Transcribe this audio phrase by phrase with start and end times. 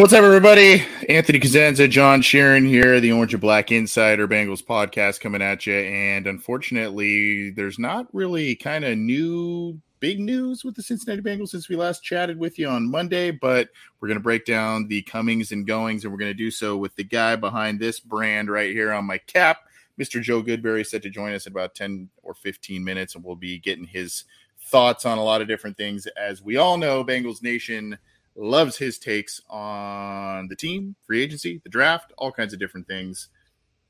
[0.00, 0.82] What's up, everybody?
[1.10, 5.74] Anthony Cosenza, John Sheeran here, the Orange and Black Insider Bengals podcast coming at you.
[5.74, 11.68] And unfortunately, there's not really kind of new big news with the Cincinnati Bengals since
[11.68, 13.68] we last chatted with you on Monday, but
[14.00, 16.78] we're going to break down the comings and goings, and we're going to do so
[16.78, 19.58] with the guy behind this brand right here on my cap.
[20.00, 20.22] Mr.
[20.22, 23.36] Joe Goodberry is set to join us in about 10 or 15 minutes, and we'll
[23.36, 24.24] be getting his
[24.62, 26.06] thoughts on a lot of different things.
[26.18, 27.98] As we all know, Bengals Nation–
[28.36, 33.28] loves his takes on the team, free agency, the draft, all kinds of different things.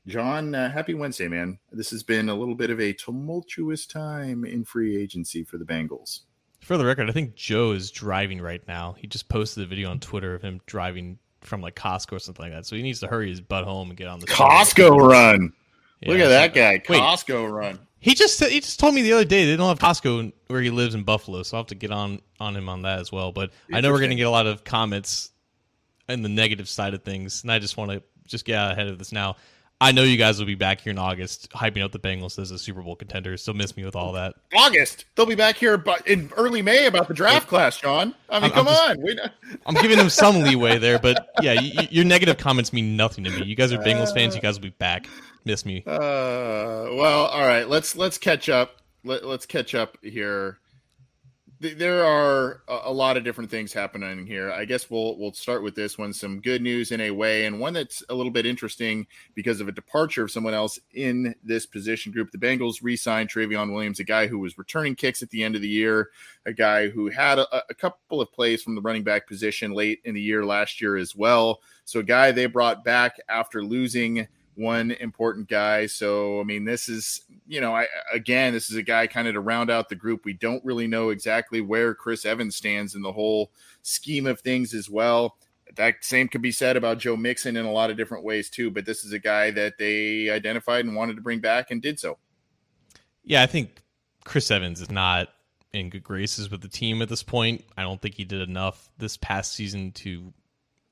[0.07, 1.59] John, uh, happy Wednesday, man.
[1.71, 5.65] This has been a little bit of a tumultuous time in free agency for the
[5.65, 6.21] Bengals.
[6.59, 8.95] For the record, I think Joe is driving right now.
[8.97, 12.45] He just posted a video on Twitter of him driving from like Costco or something
[12.45, 12.65] like that.
[12.65, 15.53] So he needs to hurry his butt home and get on the Costco run.
[16.01, 17.79] Yeah, Look at that guy, Costco run.
[18.01, 20.71] He just he just told me the other day they don't have Costco where he
[20.71, 23.31] lives in Buffalo, so I'll have to get on on him on that as well.
[23.31, 25.29] But I know we're going to get a lot of comments
[26.09, 28.87] in the negative side of things, and I just want to just get out ahead
[28.87, 29.35] of this now.
[29.81, 32.51] I know you guys will be back here in August, hyping up the Bengals as
[32.51, 33.35] a Super Bowl contender.
[33.35, 34.35] So miss me with all that.
[34.55, 38.15] August, they'll be back here, but in early May about the draft class, John.
[38.29, 39.31] I mean, I'm, come I'm just, on.
[39.65, 43.31] I'm giving them some leeway there, but yeah, you, your negative comments mean nothing to
[43.31, 43.43] me.
[43.43, 44.35] You guys are Bengals fans.
[44.35, 45.07] You guys will be back
[45.45, 45.83] miss me.
[45.85, 47.67] Uh, well, all right.
[47.67, 48.77] Let's let's catch up.
[49.03, 50.59] Let, let's catch up here.
[51.61, 54.51] There are a lot of different things happening here.
[54.51, 56.11] I guess we'll we'll start with this one.
[56.11, 59.05] Some good news in a way, and one that's a little bit interesting
[59.35, 62.31] because of a departure of someone else in this position group.
[62.31, 65.61] The Bengals re-signed Trayveon Williams, a guy who was returning kicks at the end of
[65.61, 66.09] the year,
[66.47, 70.01] a guy who had a, a couple of plays from the running back position late
[70.03, 71.61] in the year last year as well.
[71.85, 75.85] So a guy they brought back after losing one important guy.
[75.85, 79.33] So, I mean, this is, you know, I again, this is a guy kind of
[79.33, 80.25] to round out the group.
[80.25, 83.51] We don't really know exactly where Chris Evans stands in the whole
[83.81, 85.37] scheme of things as well.
[85.75, 88.69] That same could be said about Joe Mixon in a lot of different ways too,
[88.71, 91.99] but this is a guy that they identified and wanted to bring back and did
[91.99, 92.17] so.
[93.23, 93.81] Yeah, I think
[94.25, 95.29] Chris Evans is not
[95.73, 97.63] in good graces with the team at this point.
[97.77, 100.33] I don't think he did enough this past season to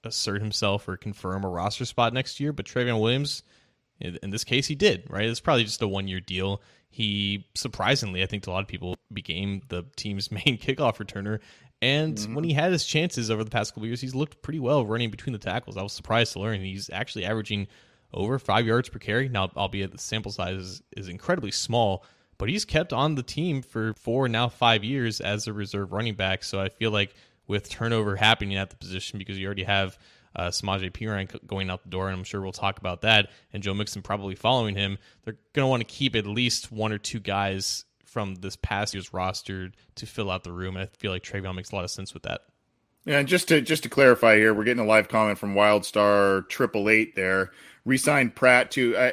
[0.04, 2.54] assert himself or confirm a roster spot next year.
[2.54, 3.44] But Trayveon Williams,
[4.00, 5.28] in this case, he did, right?
[5.28, 6.62] It's probably just a one year deal.
[6.90, 11.40] He surprisingly, I think to a lot of people, became the team's main kickoff returner.
[11.82, 12.36] And mm-hmm.
[12.36, 15.12] when he had his chances over the past couple years, he's looked pretty well running
[15.12, 15.78] between the tackles.
[15.78, 17.68] I was surprised to learn he's actually averaging
[18.14, 19.30] over five yards per carry.
[19.30, 22.04] Now, albeit the sample size is, is incredibly small,
[22.38, 26.16] but he's kept on the team for four, now five years as a reserve running
[26.16, 26.44] back.
[26.44, 27.14] So I feel like
[27.50, 29.98] with turnover happening at the position because you already have
[30.36, 33.30] uh, Samaje Perine going out the door, and I'm sure we'll talk about that.
[33.52, 35.00] And Joe Mixon probably following him.
[35.26, 38.94] They're going to want to keep at least one or two guys from this past
[38.94, 41.84] year's roster to fill out the room, and I feel like Trayveon makes a lot
[41.84, 42.42] of sense with that.
[43.06, 46.48] Yeah, and just to just to clarify here, we're getting a live comment from WildStar
[46.48, 47.52] Triple Eight there.
[47.84, 48.96] Resigned Pratt to.
[48.96, 49.12] Uh,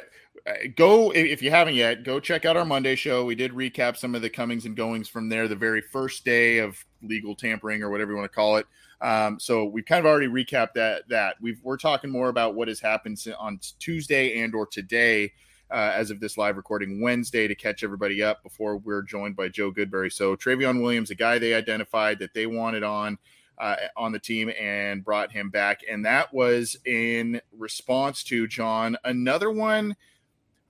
[0.77, 4.15] go if you haven't yet go check out our monday show we did recap some
[4.15, 7.89] of the comings and goings from there the very first day of legal tampering or
[7.89, 8.67] whatever you want to call it.
[9.01, 11.35] Um, so we've kind of already recapped that that.
[11.41, 15.33] We've we're talking more about what has happened on tuesday and or today
[15.69, 19.49] uh, as of this live recording wednesday to catch everybody up before we're joined by
[19.49, 20.11] joe goodberry.
[20.11, 23.17] So Trayveon williams a guy they identified that they wanted on
[23.59, 25.81] uh, on the team and brought him back.
[25.89, 29.95] And that was in response to john another one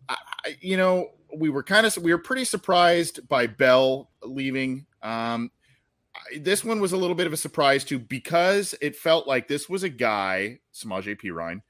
[0.10, 4.86] I, you know, we were kind of we were pretty surprised by Bell leaving.
[5.04, 5.52] Um,
[6.40, 9.70] this one was a little bit of a surprise too because it felt like this
[9.70, 11.62] was a guy, Samaje Ryan,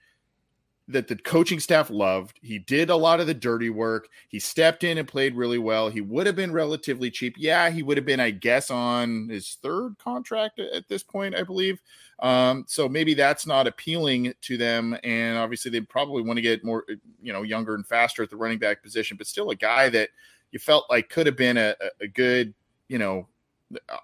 [0.89, 2.39] that the coaching staff loved.
[2.41, 4.07] He did a lot of the dirty work.
[4.29, 5.89] He stepped in and played really well.
[5.89, 7.35] He would have been relatively cheap.
[7.37, 11.43] Yeah, he would have been, I guess, on his third contract at this point, I
[11.43, 11.81] believe.
[12.19, 14.97] Um, so maybe that's not appealing to them.
[15.03, 16.85] And obviously, they probably want to get more,
[17.21, 20.09] you know, younger and faster at the running back position, but still a guy that
[20.51, 22.53] you felt like could have been a, a good,
[22.87, 23.27] you know,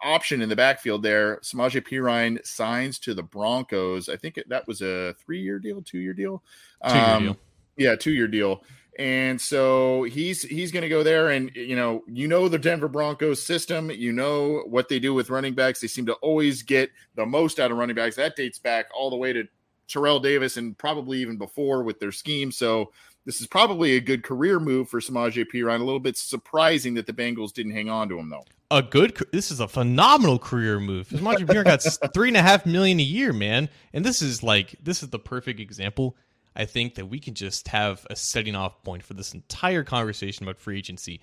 [0.04, 1.38] option in the backfield there.
[1.38, 4.10] Samaje Perine signs to the Broncos.
[4.10, 6.44] I think that was a three year deal, two year deal.
[6.82, 7.38] Um, deal.
[7.78, 8.64] Yeah, two year deal.
[9.00, 12.88] And so he's he's going to go there, and you know you know the Denver
[12.88, 13.90] Broncos system.
[13.90, 15.80] You know what they do with running backs.
[15.80, 18.16] They seem to always get the most out of running backs.
[18.18, 19.48] That dates back all the way to
[19.88, 22.52] Terrell Davis and probably even before with their scheme.
[22.52, 22.92] So
[23.26, 25.82] this is probably a good career move for Samaje Perine.
[25.82, 29.18] A little bit surprising that the Bengals didn't hang on to him though a good.
[29.32, 31.08] This is a phenomenal career move.
[31.10, 34.76] Samaje Perine got three and a half million a year, man, and this is like
[34.82, 36.18] this is the perfect example.
[36.56, 40.44] I think that we can just have a setting off point for this entire conversation
[40.44, 41.22] about free agency.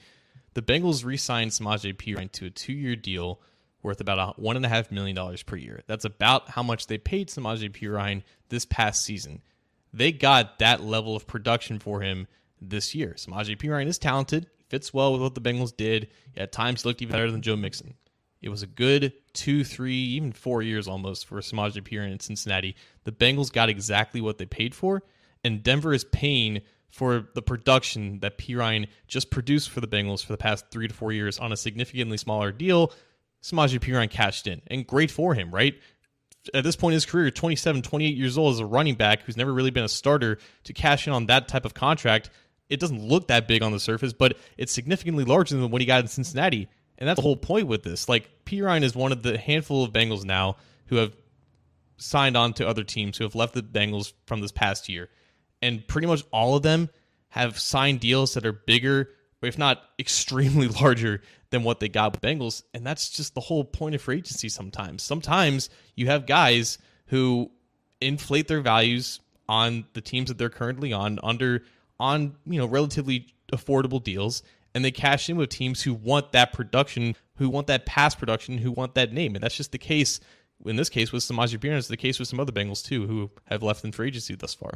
[0.55, 3.41] The Bengals re-signed Samaje Perine to a two-year deal
[3.83, 5.83] worth about one and a half million dollars per year.
[5.87, 9.43] That's about how much they paid Samaje Perine this past season.
[9.93, 12.29] They got that level of production for him
[12.61, 13.15] this year.
[13.17, 16.09] Samaje Perine is talented fits well with what the Bengals did.
[16.37, 17.95] At times, looked even better than Joe Mixon.
[18.41, 22.75] It was a good two, three, even four years almost for Samaje Perine in Cincinnati.
[23.05, 25.03] The Bengals got exactly what they paid for,
[25.45, 30.33] and Denver is paying for the production that Perine just produced for the Bengals for
[30.33, 32.93] the past three to four years on a significantly smaller deal.
[33.43, 35.75] Samaje Perine cashed in, and great for him, right?
[36.55, 39.37] At this point in his career, 27, 28 years old as a running back who's
[39.37, 42.31] never really been a starter to cash in on that type of contract
[42.71, 45.87] it doesn't look that big on the surface, but it's significantly larger than what he
[45.87, 46.69] got in Cincinnati.
[46.97, 48.09] And that's the whole point with this.
[48.09, 50.57] Like, Perine is one of the handful of Bengals now
[50.87, 51.15] who have
[51.97, 55.09] signed on to other teams who have left the Bengals from this past year.
[55.61, 56.89] And pretty much all of them
[57.29, 59.11] have signed deals that are bigger,
[59.43, 62.63] if not extremely larger than what they got with Bengals.
[62.75, 65.03] And that's just the whole point of free agency sometimes.
[65.03, 67.51] Sometimes you have guys who
[68.01, 71.63] inflate their values on the teams that they're currently on under
[71.99, 74.43] on you know relatively affordable deals
[74.75, 78.59] and they cash in with teams who want that production, who want that pass production,
[78.59, 79.35] who want that name.
[79.35, 80.21] And that's just the case
[80.65, 81.79] in this case with Samaje Perine.
[81.79, 84.55] It's the case with some other Bengals too who have left in free agency thus
[84.55, 84.73] far.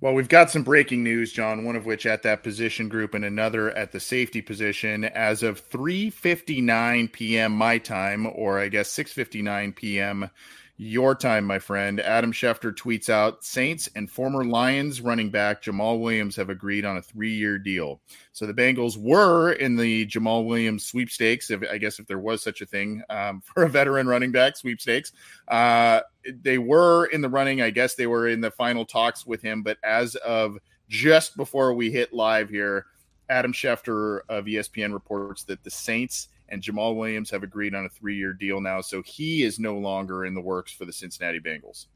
[0.00, 1.64] Well, we've got some breaking news, John.
[1.64, 5.04] One of which at that position group, and another at the safety position.
[5.04, 7.52] As of 3:59 p.m.
[7.52, 10.30] my time, or I guess 6:59 p.m
[10.82, 12.00] your time, my friend.
[12.00, 16.96] Adam Schefter tweets out Saints and former Lions running back Jamaal Williams have agreed on
[16.96, 18.00] a three year deal.
[18.32, 22.42] So the Bengals were in the Jamaal Williams sweepstakes, if I guess if there was
[22.42, 25.12] such a thing um, for a veteran running back sweepstakes.
[25.48, 26.00] Uh,
[26.42, 27.60] they were in the running.
[27.60, 29.62] I guess they were in the final talks with him.
[29.62, 30.56] But as of
[30.88, 32.86] just before we hit live here,
[33.28, 37.88] Adam Schefter of ESPN reports that the Saints and Jamaal Williams have agreed on a
[37.88, 38.80] three year deal now.
[38.80, 41.86] So he is no longer in the works for the Cincinnati Bengals.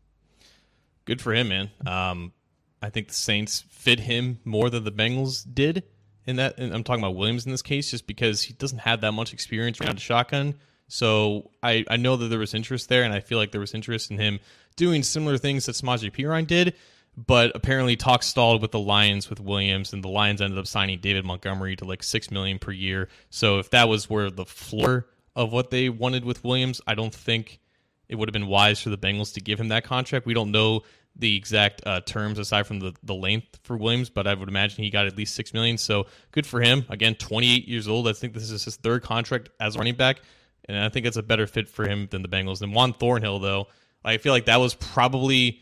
[1.04, 1.70] Good for him, man.
[1.86, 2.32] Um,
[2.80, 5.84] I think the Saints fit him more than the Bengals did
[6.26, 6.58] in that.
[6.58, 9.32] And I'm talking about Williams in this case, just because he doesn't have that much
[9.32, 10.54] experience around shotgun.
[10.88, 13.74] So I, I know that there was interest there, and I feel like there was
[13.74, 14.38] interest in him
[14.76, 16.74] doing similar things that Samaje Perine did
[17.16, 20.98] but apparently talks stalled with the Lions with Williams, and the Lions ended up signing
[20.98, 23.08] David Montgomery to like six million per year.
[23.30, 25.06] So if that was where the floor
[25.36, 27.60] of what they wanted with Williams, I don't think
[28.08, 30.26] it would have been wise for the Bengals to give him that contract.
[30.26, 30.82] We don't know
[31.16, 34.82] the exact uh, terms aside from the, the length for Williams, but I would imagine
[34.82, 35.78] he got at least six million.
[35.78, 36.84] So good for him.
[36.88, 38.08] Again, 28 years old.
[38.08, 40.20] I think this is his third contract as running back,
[40.64, 42.62] and I think it's a better fit for him than the Bengals.
[42.62, 43.68] And Juan Thornhill, though,
[44.04, 45.60] I feel like that was probably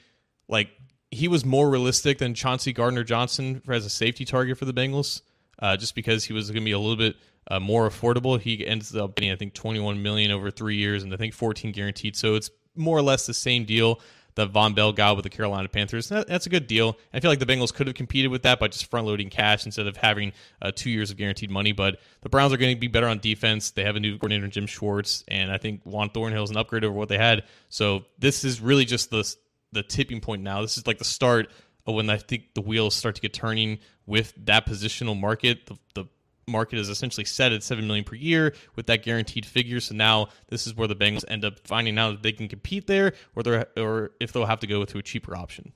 [0.49, 0.71] like
[1.13, 5.21] he was more realistic than Chauncey Gardner Johnson as a safety target for the Bengals,
[5.59, 7.17] uh, just because he was going to be a little bit
[7.49, 8.41] uh, more affordable.
[8.41, 11.71] He ends up getting, I think, 21 million over three years, and I think 14
[11.73, 12.17] guaranteed.
[12.17, 14.01] So it's more or less the same deal
[14.37, 16.09] that Vonn Bell got with the Carolina Panthers.
[16.09, 16.97] That, that's a good deal.
[17.13, 19.67] I feel like the Bengals could have competed with that by just front loading cash
[19.67, 21.73] instead of having uh, two years of guaranteed money.
[21.73, 23.73] But the Browns are going to be better on defense.
[23.73, 26.85] They have a new coordinator, Jim Schwartz, and I think Juan Thornhill is an upgrade
[26.85, 27.45] over what they had.
[27.69, 29.37] So this is really just the
[29.73, 30.63] the tipping point now.
[30.63, 31.51] This is like the start
[31.87, 35.67] of when I think the wheels start to get turning with that positional market.
[35.67, 36.05] The, the
[36.47, 39.81] market is essentially set at seven million per year with that guaranteed figure.
[39.81, 42.87] So now this is where the Bengals end up finding out that they can compete
[42.87, 45.73] there, or they or if they'll have to go to a cheaper option.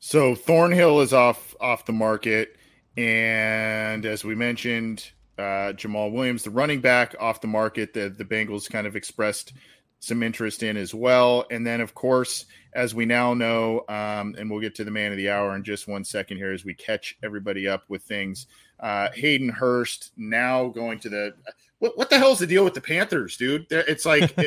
[0.00, 2.56] So Thornhill is off off the market,
[2.96, 7.94] and as we mentioned, uh, Jamaal Williams, the running back, off the market.
[7.94, 9.52] The the Bengals kind of expressed
[10.00, 11.44] some interest in as well.
[11.50, 15.10] And then, of course, as we now know, um, and we'll get to the man
[15.10, 18.46] of the hour in just one second here as we catch everybody up with things.
[18.80, 21.34] Uh, Hayden Hurst now going to the.
[21.78, 23.66] What, what the hell's the deal with the Panthers, dude?
[23.70, 24.46] It's like they're,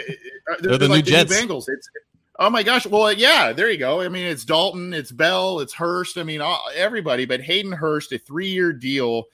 [0.60, 1.32] they're, the like new the Jets.
[1.32, 1.66] New Bengals.
[1.68, 1.90] It's
[2.40, 2.86] oh my gosh.
[2.86, 4.02] Well, yeah, there you go.
[4.02, 6.18] I mean, it's Dalton, it's Bell, it's Hurst.
[6.18, 6.42] I mean,
[6.76, 9.26] everybody, but Hayden Hurst, a three-year deal.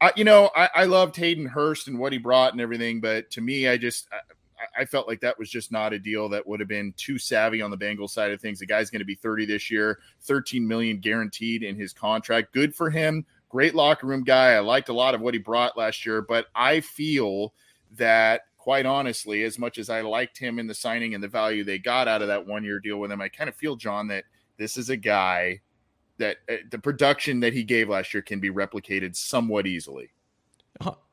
[0.00, 3.30] I, you know, I, I loved Hayden Hurst and what he brought and everything, but
[3.32, 4.08] to me, I just
[4.78, 7.62] I felt like that was just not a deal that would have been too savvy
[7.62, 8.58] on the Bengals side of things.
[8.58, 12.52] The guy's going to be 30 this year, 13 million guaranteed in his contract.
[12.52, 13.24] Good for him.
[13.48, 14.52] Great locker room guy.
[14.52, 17.52] I liked a lot of what he brought last year, but I feel
[17.96, 21.64] that quite honestly, as much as I liked him in the signing and the value
[21.64, 24.06] they got out of that one year deal with him, I kind of feel, John,
[24.08, 24.24] that
[24.56, 25.60] this is a guy
[26.18, 30.10] that uh, the production that he gave last year can be replicated somewhat easily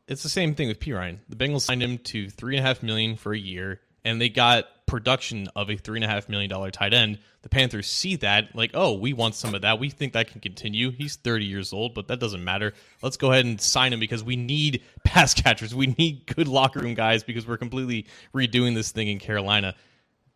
[0.10, 1.20] it's the same thing with Perine.
[1.30, 4.28] The Bengals signed him to three and a half million for a year, and they
[4.28, 7.20] got production of a three and a half million dollar tight end.
[7.44, 9.80] The Panthers see that, like, oh, we want some of that.
[9.80, 10.90] We think that can continue.
[10.90, 12.74] He's 30 years old, but that doesn't matter.
[13.04, 15.76] Let's go ahead and sign him because we need pass catchers.
[15.76, 19.76] We need good locker room guys because we're completely redoing this thing in Carolina.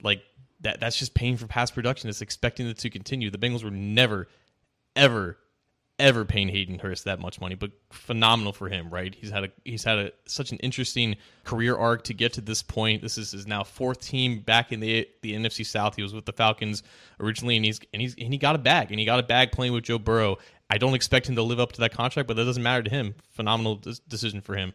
[0.03, 0.22] Like
[0.62, 2.10] that that's just paying for pass production.
[2.10, 3.32] It's expecting it to continue.
[3.32, 4.27] The Bengals were never,
[4.96, 5.39] ever
[6.03, 9.15] ever paying Hayden Hurst that much money, but phenomenal for him, right?
[9.15, 12.62] He's had a he's had a such an interesting career arc to get to this
[12.62, 13.01] point.
[13.01, 15.95] This is his now fourth team back in the the NFC South.
[15.95, 16.83] He was with the Falcons
[17.22, 19.53] originally, and he's and he's and he got a bag, and he got a bag
[19.53, 20.38] playing with Joe Burrow.
[20.69, 22.89] I don't expect him to live up to that contract, but that doesn't matter to
[22.89, 23.15] him.
[23.31, 24.74] Phenomenal decision for him.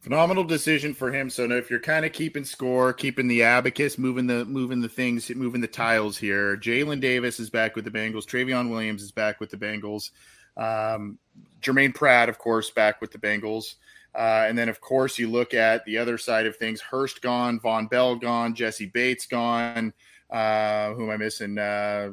[0.00, 1.28] Phenomenal decision for him.
[1.28, 5.28] So if you're kind of keeping score, keeping the abacus, moving the moving the things,
[5.28, 6.56] moving the tiles here.
[6.56, 8.24] Jalen Davis is back with the Bengals.
[8.24, 10.10] Trayveon Williams is back with the Bengals.
[10.56, 11.18] Um,
[11.60, 13.74] Germaine Pratt, of course, back with the Bengals.
[14.14, 16.80] Uh, and then, of course, you look at the other side of things.
[16.80, 19.92] Hurst gone, Vonn Bell gone, Jessie Bates gone.
[20.30, 21.58] Uh, who am I missing?
[21.58, 22.12] Uh,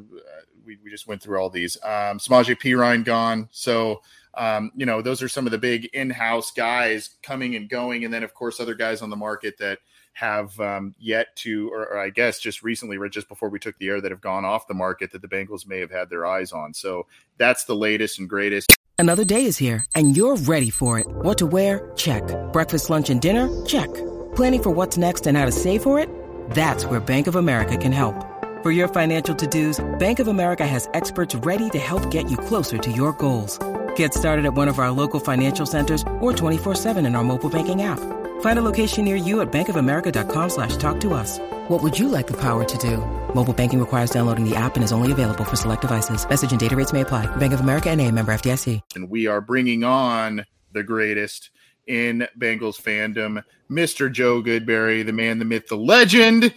[0.64, 1.78] we, we just went through all these.
[1.82, 3.48] Um, Samaje Perine gone.
[3.50, 4.02] So
[4.38, 8.14] um, you know, those are some of the big in-house guys coming and going, and
[8.14, 9.80] then of course other guys on the market that
[10.12, 13.78] have um, yet to, or, or, I guess just recently, or just before we took
[13.78, 16.26] the air, that have gone off the market that the Bengals may have had their
[16.26, 16.74] eyes on.
[16.74, 18.74] So that's the latest and greatest.
[18.98, 21.06] Another day is here, and you're ready for it.
[21.06, 21.92] What to wear?
[21.94, 22.22] Check.
[22.52, 23.64] Breakfast, lunch, and dinner?
[23.64, 23.92] Check.
[24.34, 26.08] Planning for what's next and how to save for it?
[26.50, 28.24] That's where Bank of America can help.
[28.64, 32.76] For your financial to-dos, Bank of America has experts ready to help get you closer
[32.76, 33.56] to your goals.
[33.98, 37.82] Get started at one of our local financial centers or 24-7 in our mobile banking
[37.82, 37.98] app.
[38.42, 41.40] Find a location near you at bankofamerica.com slash talk to us.
[41.66, 42.98] What would you like the power to do?
[43.34, 46.28] Mobile banking requires downloading the app and is only available for select devices.
[46.28, 47.26] Message and data rates may apply.
[47.38, 48.82] Bank of America and a member FDIC.
[48.94, 51.50] And we are bringing on the greatest
[51.88, 54.12] in Bengals fandom, Mr.
[54.12, 56.54] Joe Goodberry, the man, the myth, the legend.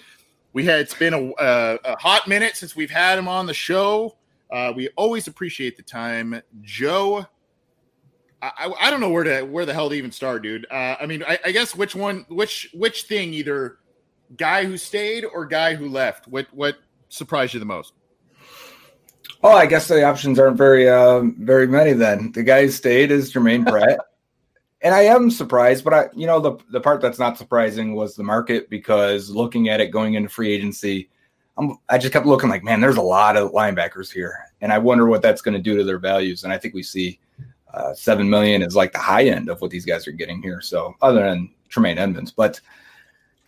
[0.53, 3.55] We had, it's been a, a, a hot minute since we've had him on the
[3.55, 4.15] show.
[4.51, 7.25] Uh, we always appreciate the time, Joe.
[8.41, 10.65] I, I, don't know where to where the hell to even start, dude.
[10.69, 13.77] Uh, I mean, I, I, guess which one, which which thing, either
[14.35, 16.27] guy who stayed or guy who left.
[16.27, 16.77] What what
[17.09, 17.93] surprised you the most?
[19.43, 21.93] Oh, I guess the options aren't very uh, very many.
[21.93, 23.99] Then the guy who stayed is Germaine Pratt,
[24.81, 25.83] and I am surprised.
[25.83, 29.69] But I, you know, the the part that's not surprising was the market because looking
[29.69, 31.09] at it going into free agency
[31.57, 34.77] I'm, I just kept looking like, man, there's a lot of linebackers here, and I
[34.77, 36.43] wonder what that's going to do to their values.
[36.43, 37.19] And I think we see
[37.73, 40.61] uh, seven million is like the high end of what these guys are getting here.
[40.61, 42.59] So other than Tremaine Edmunds, but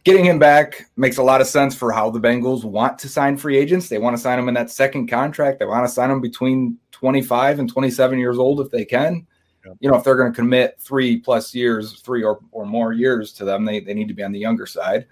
[0.03, 3.37] getting him back makes a lot of sense for how the Bengals want to sign
[3.37, 3.89] free agents.
[3.89, 5.59] They want to sign them in that second contract.
[5.59, 9.25] They want to sign them between 25 and 27 years old if they can.
[9.79, 13.31] You know, if they're going to commit three plus years, three or, or more years
[13.33, 15.05] to them, they, they need to be on the younger side.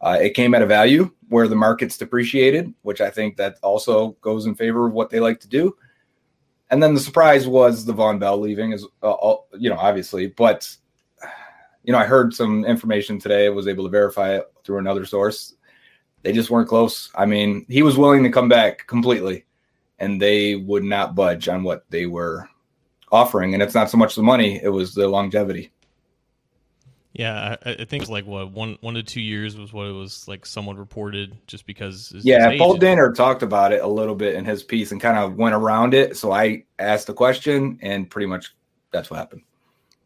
[0.00, 4.10] Uh, it came at a value where the market's depreciated, which I think that also
[4.20, 5.76] goes in favor of what they like to do.
[6.70, 10.74] And then the surprise was the Vonn Bell leaving, is uh, you know obviously, but
[11.82, 13.46] you know I heard some information today.
[13.46, 15.54] I was able to verify it through another source.
[16.22, 17.10] They just weren't close.
[17.14, 19.46] I mean, he was willing to come back completely,
[19.98, 22.48] and they would not budge on what they were
[23.10, 23.54] offering.
[23.54, 25.72] And it's not so much the money; it was the longevity.
[27.12, 29.92] Yeah, I, I, think it's like what one one to two years was what it
[29.92, 30.44] was like.
[30.44, 32.12] Someone reported just because.
[32.22, 35.36] yeah, Paul Dehner talked about it a little bit in his piece and kind of
[35.36, 36.16] went around it.
[36.16, 38.54] So I asked the question, and pretty much
[38.92, 39.42] that's what happened.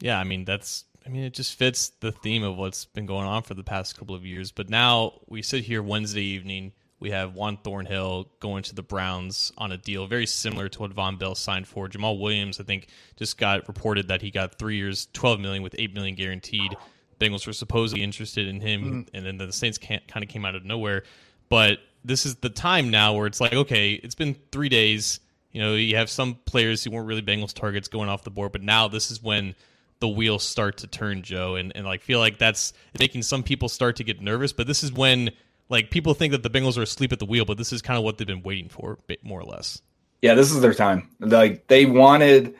[0.00, 3.26] Yeah, I mean that's I mean it just fits the theme of what's been going
[3.26, 4.52] on for the past couple of years.
[4.52, 6.73] But now we sit here Wednesday evening.
[7.02, 10.94] We have Juan Thornhill going to the Browns on a deal very similar to what
[10.94, 11.88] Vonn Bell signed for.
[11.88, 15.75] Jamaal Williams, I think, just got reported that he got three years, twelve million with
[15.80, 16.76] eight million guaranteed.
[17.18, 19.16] Bengals were supposedly interested in him, mm-hmm.
[19.16, 21.02] and then the Saints kind of came out of nowhere.
[21.49, 25.18] But this is the time now where it's like, okay, it's been three days.
[25.50, 28.52] You know, you have some players who weren't really Bengals targets going off the board,
[28.52, 29.56] but now this is when
[29.99, 33.68] the wheels start to turn, Joe, and, and like feel like that's making some people
[33.68, 34.52] start to get nervous.
[34.52, 35.30] But this is when
[35.72, 37.98] like people think that the Bengals are asleep at the wheel, but this is kind
[37.98, 39.82] of what they've been waiting for, more or less.
[40.20, 41.10] Yeah, this is their time.
[41.18, 42.54] Like they wanted,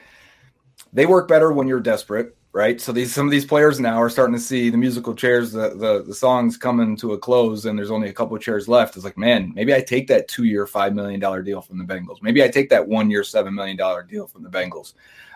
[0.93, 2.81] they work better when you're desperate right?
[2.81, 5.71] So these some of these players now are starting to see the musical chairs, the
[5.71, 8.95] the, the songs coming to a close, and there's only a couple chairs left.
[8.95, 11.85] It's like, man, maybe I take that two year, five million dollar deal from the
[11.85, 12.23] Bengals.
[12.23, 14.95] Maybe I take that one year, seven million dollar deal from the Bengals.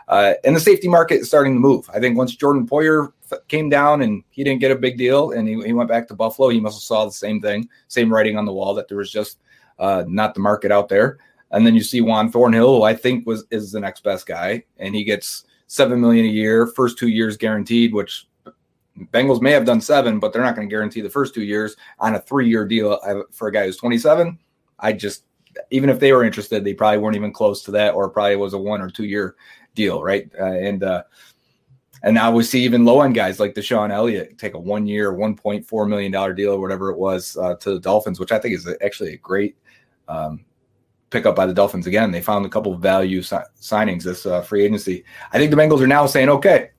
[0.08, 1.88] Uh, and the safety market is starting to move.
[1.92, 3.12] I think once Jordan Poyer
[3.48, 6.14] came down and he didn't get a big deal, and he, he went back to
[6.14, 8.98] Buffalo, he must have saw the same thing, same writing on the wall that there
[8.98, 9.38] was just
[9.78, 11.18] uh, not the market out there.
[11.50, 14.64] And then you see Juan Thornhill, who I think was is the next best guy,
[14.78, 18.26] and he gets seven million a year, first two years guaranteed, which
[19.12, 21.76] Bengals may have done seven, but they're not going to guarantee the first two years
[21.98, 22.98] on a three-year deal
[23.30, 24.38] for a guy who's 27.
[24.78, 25.24] I just,
[25.70, 28.54] even if they were interested, they probably weren't even close to that, or probably was
[28.54, 29.36] a one or two-year
[29.76, 30.28] deal, right?
[30.38, 31.04] Uh, and uh,
[32.02, 36.12] and now we see even low-end guys like DeShon Elliott take a one-year, 1.4 million
[36.12, 39.14] dollar deal or whatever it was uh, to the Dolphins, which I think is actually
[39.14, 39.56] a great
[40.08, 40.44] um,
[41.10, 42.10] pick up by the Dolphins again.
[42.10, 45.04] They found a couple of value si- signings this uh, free agency.
[45.32, 46.70] I think the Bengals are now saying, okay,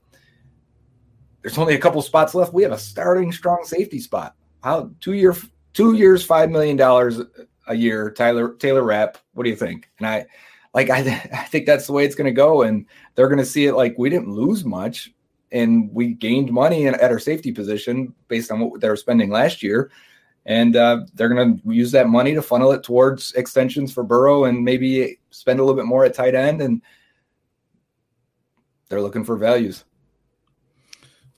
[1.42, 2.52] there's only a couple spots left.
[2.52, 4.34] We have a starting strong safety spot.
[4.62, 5.34] How two year
[5.72, 7.20] two years, five million dollars
[7.66, 8.10] a year.
[8.10, 9.18] Tyler Taylor Rapp.
[9.32, 9.88] What do you think?
[9.98, 10.26] And I
[10.74, 10.98] like I,
[11.32, 13.74] I think that's the way it's going to go, and they're going to see it
[13.74, 15.12] like we didn't lose much.
[15.50, 19.30] And we gained money in, at our safety position based on what they were spending
[19.30, 19.90] last year
[20.48, 24.46] and uh, they're going to use that money to funnel it towards extensions for Burrow
[24.46, 26.62] and maybe spend a little bit more at tight end.
[26.62, 26.80] And
[28.88, 29.84] they're looking for values.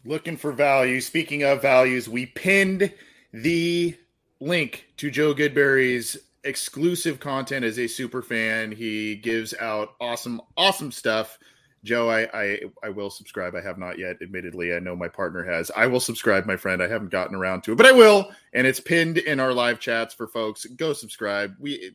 [0.04, 1.00] Looking for value.
[1.00, 2.94] Speaking of values, we pinned
[3.32, 3.96] the
[4.38, 8.72] link to Joe Goodberry's exclusive content as a super fan.
[8.72, 11.38] He gives out awesome, awesome stuff
[11.82, 13.54] Joe, I, I I will subscribe.
[13.54, 14.74] I have not yet, admittedly.
[14.74, 15.70] I know my partner has.
[15.74, 16.82] I will subscribe, my friend.
[16.82, 18.30] I haven't gotten around to it, but I will.
[18.52, 20.66] And it's pinned in our live chats for folks.
[20.66, 21.54] Go subscribe.
[21.58, 21.92] We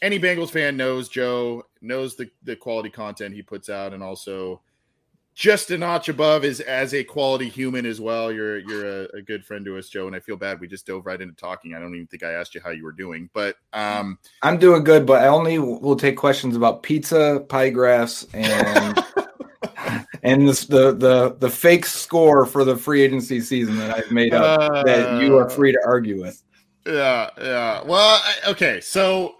[0.00, 4.60] any Bengals fan knows Joe knows the the quality content he puts out, and also
[5.36, 8.32] just a notch above is as a quality human as well.
[8.32, 10.86] You're you're a, a, good friend to us, Joe, and I feel bad we just
[10.86, 11.74] dove right into talking.
[11.74, 14.82] I don't even think I asked you how you were doing, but um, I'm doing
[14.82, 15.04] good.
[15.04, 19.04] But I only will take questions about pizza, pie graphs, and
[20.22, 24.32] and this, the the the fake score for the free agency season that I've made
[24.32, 26.42] up uh, that you are free to argue with.
[26.86, 27.82] Yeah, yeah.
[27.84, 29.36] Well, I, okay, so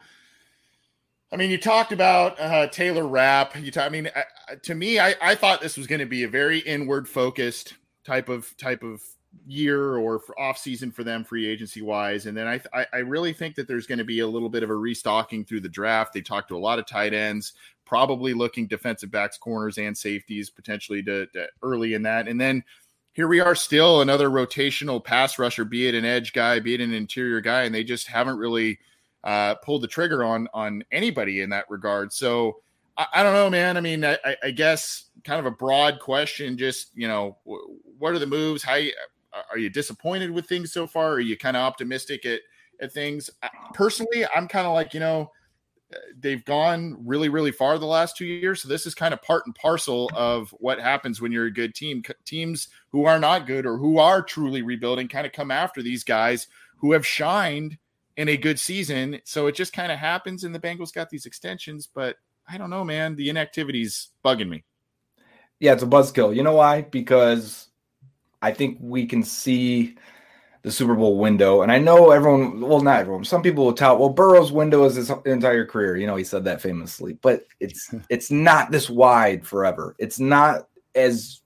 [1.36, 3.54] I mean, you talked about uh, Taylor Rapp.
[3.60, 6.22] You, talk, I mean, I, to me, I, I thought this was going to be
[6.22, 9.02] a very inward focused type of type of
[9.46, 12.24] year or off season for them, free agency wise.
[12.24, 14.62] And then I, I, I really think that there's going to be a little bit
[14.62, 16.14] of a restocking through the draft.
[16.14, 17.52] They talked to a lot of tight ends,
[17.84, 22.28] probably looking defensive backs, corners, and safeties potentially to, to early in that.
[22.28, 22.64] And then
[23.12, 26.80] here we are still another rotational pass rusher, be it an edge guy, be it
[26.80, 28.78] an interior guy, and they just haven't really
[29.26, 32.12] uh, pulled the trigger on on anybody in that regard.
[32.12, 32.60] So
[32.96, 33.76] I, I don't know, man.
[33.76, 36.56] I mean, I, I, guess kind of a broad question.
[36.56, 38.62] Just you know, what are the moves?
[38.62, 38.92] How you,
[39.50, 41.10] are you disappointed with things so far?
[41.14, 42.40] Are you kind of optimistic at
[42.80, 43.28] at things?
[43.74, 45.32] Personally, I'm kind of like you know
[46.20, 49.46] they've gone really really far the last two years so this is kind of part
[49.46, 53.64] and parcel of what happens when you're a good team teams who are not good
[53.64, 57.78] or who are truly rebuilding kind of come after these guys who have shined
[58.16, 59.20] in a good season.
[59.24, 61.88] So it just kind of happens, and the Bengals got these extensions.
[61.92, 62.16] But
[62.48, 63.16] I don't know, man.
[63.16, 64.64] The inactivity's bugging me.
[65.60, 66.34] Yeah, it's a buzzkill.
[66.34, 66.82] You know why?
[66.82, 67.68] Because
[68.42, 69.96] I think we can see
[70.62, 72.60] the Super Bowl window, and I know everyone.
[72.60, 73.24] Well, not everyone.
[73.24, 73.98] Some people will tout.
[73.98, 75.96] Well, Burrow's window is his entire career.
[75.96, 77.18] You know, he said that famously.
[77.22, 79.94] But it's it's not this wide forever.
[79.98, 81.40] It's not as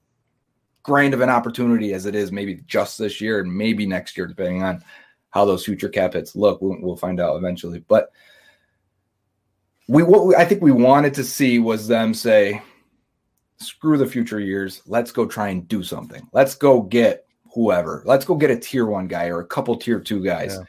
[0.83, 4.25] grand of an opportunity as it is maybe just this year and maybe next year,
[4.25, 4.83] depending on
[5.31, 6.61] how those future cap hits look.
[6.61, 7.83] We'll, we'll find out eventually.
[7.87, 8.11] But
[9.87, 12.61] we what we, I think we wanted to see was them say,
[13.57, 14.81] "Screw the future years.
[14.85, 16.27] Let's go try and do something.
[16.31, 18.03] Let's go get whoever.
[18.05, 20.65] Let's go get a tier one guy or a couple tier two guys." Yeah.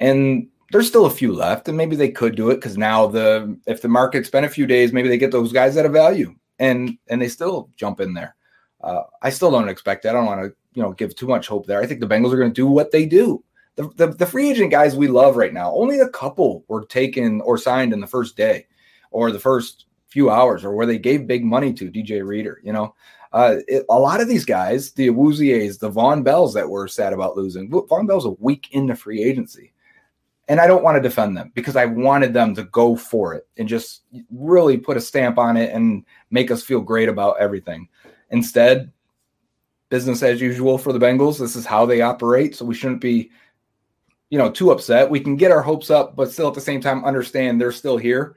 [0.00, 3.58] And there's still a few left, and maybe they could do it because now the
[3.66, 6.34] if the market's been a few days, maybe they get those guys at a value,
[6.58, 8.36] and and they still jump in there.
[8.80, 10.10] Uh, I still don't expect that.
[10.10, 11.80] I don't want to you know give too much hope there.
[11.80, 13.42] I think the Bengals are going to do what they do
[13.78, 17.40] the, the, the free agent guys we love right now, only a couple were taken
[17.42, 18.66] or signed in the first day
[19.12, 22.72] or the first few hours or where they gave big money to DJ Reader, you
[22.72, 22.94] know.
[23.32, 27.12] Uh, it, a lot of these guys, the Awuzies, the Vonn Bells that were sad
[27.12, 29.72] about losing, Vonn Bell's a week into free agency.
[30.48, 33.46] And I don't want to defend them because I wanted them to go for it
[33.58, 37.86] and just really put a stamp on it and make us feel great about everything.
[38.30, 38.90] Instead,
[39.88, 41.38] business as usual for the Bengals.
[41.38, 42.56] This is how they operate.
[42.56, 43.30] So we shouldn't be,
[44.30, 45.10] you know, too upset.
[45.10, 47.96] We can get our hopes up, but still at the same time understand they're still
[47.96, 48.36] here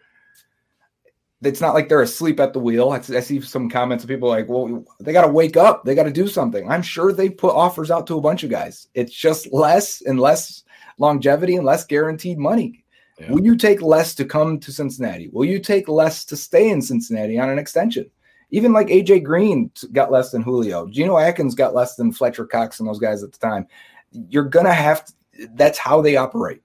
[1.43, 2.91] it's not like they're asleep at the wheel.
[2.91, 5.83] I, I see some comments of people like, well, they got to wake up.
[5.83, 6.69] They got to do something.
[6.69, 8.87] I'm sure they put offers out to a bunch of guys.
[8.93, 10.63] It's just less and less
[10.99, 12.83] longevity and less guaranteed money.
[13.19, 13.31] Yeah.
[13.31, 15.29] Will you take less to come to Cincinnati?
[15.29, 18.09] Will you take less to stay in Cincinnati on an extension?
[18.51, 20.87] Even like AJ Green got less than Julio.
[20.87, 23.65] Geno Atkins got less than Fletcher Cox and those guys at the time.
[24.11, 25.13] You're going to have to,
[25.53, 26.61] that's how they operate.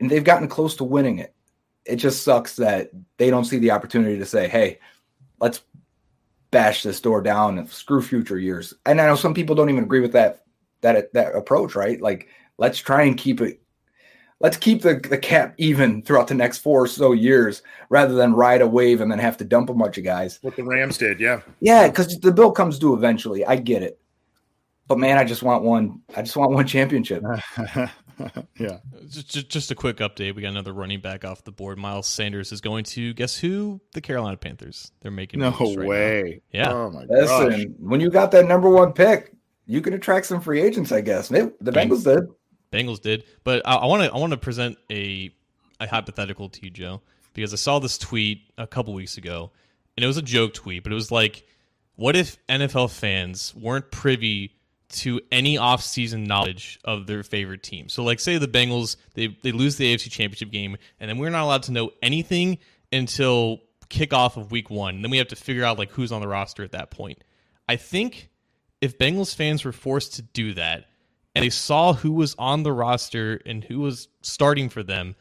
[0.00, 1.34] And they've gotten close to winning it
[1.84, 4.78] it just sucks that they don't see the opportunity to say, hey,
[5.40, 5.62] let's
[6.50, 8.74] bash this door down and screw future years.
[8.86, 10.44] And I know some people don't even agree with that
[10.82, 12.00] that that approach, right?
[12.00, 13.60] Like let's try and keep it
[14.40, 18.32] let's keep the, the cap even throughout the next four or so years rather than
[18.32, 20.38] ride a wave and then have to dump a bunch of guys.
[20.42, 21.40] What the Rams did, yeah.
[21.60, 23.44] Yeah, because the bill comes due eventually.
[23.44, 23.99] I get it.
[24.90, 26.02] But man, I just want one.
[26.16, 27.22] I just want one championship.
[28.58, 28.78] yeah.
[29.08, 30.34] Just, just a quick update.
[30.34, 31.78] We got another running back off the board.
[31.78, 33.80] Miles Sanders is going to guess who?
[33.92, 34.90] The Carolina Panthers.
[35.00, 36.42] They're making no right way.
[36.52, 36.58] Now.
[36.58, 36.72] Yeah.
[36.72, 37.08] Oh my God.
[37.08, 37.66] Listen, gosh.
[37.78, 39.32] when you got that number one pick,
[39.64, 40.90] you can attract some free agents.
[40.90, 42.24] I guess the Bengals did.
[42.72, 45.32] Bengals did, but I want to I want to present a
[45.78, 47.00] a hypothetical to you, Joe,
[47.34, 49.52] because I saw this tweet a couple weeks ago,
[49.96, 51.44] and it was a joke tweet, but it was like,
[51.94, 54.56] what if NFL fans weren't privy
[54.90, 57.88] to any offseason knowledge of their favorite team.
[57.88, 61.30] So like say the Bengals they they lose the AFC Championship game and then we're
[61.30, 62.58] not allowed to know anything
[62.92, 65.02] until kickoff of week 1.
[65.02, 67.22] Then we have to figure out like who's on the roster at that point.
[67.68, 68.30] I think
[68.80, 70.86] if Bengals fans were forced to do that
[71.34, 75.14] and they saw who was on the roster and who was starting for them,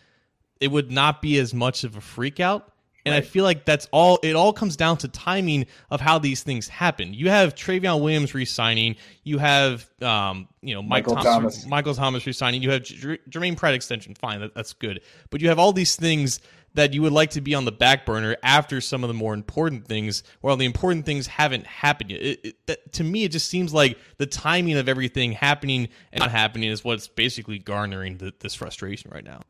[0.60, 2.73] it would not be as much of a freak out
[3.05, 3.23] and right.
[3.23, 4.19] I feel like that's all.
[4.23, 7.13] It all comes down to timing of how these things happen.
[7.13, 8.95] You have Trayveon Williams resigning.
[9.23, 11.65] You have, um, you know, Mike Michael Thomas, Thomas.
[11.67, 12.62] Michael Thomas resigning.
[12.62, 14.15] You have J- Germaine Pratt extension.
[14.15, 15.01] Fine, that, that's good.
[15.29, 16.39] But you have all these things
[16.75, 19.33] that you would like to be on the back burner after some of the more
[19.33, 22.21] important things, while the important things haven't happened yet.
[22.21, 26.19] It, it, that, to me, it just seems like the timing of everything happening and
[26.19, 29.41] not happening is what's basically garnering the, this frustration right now.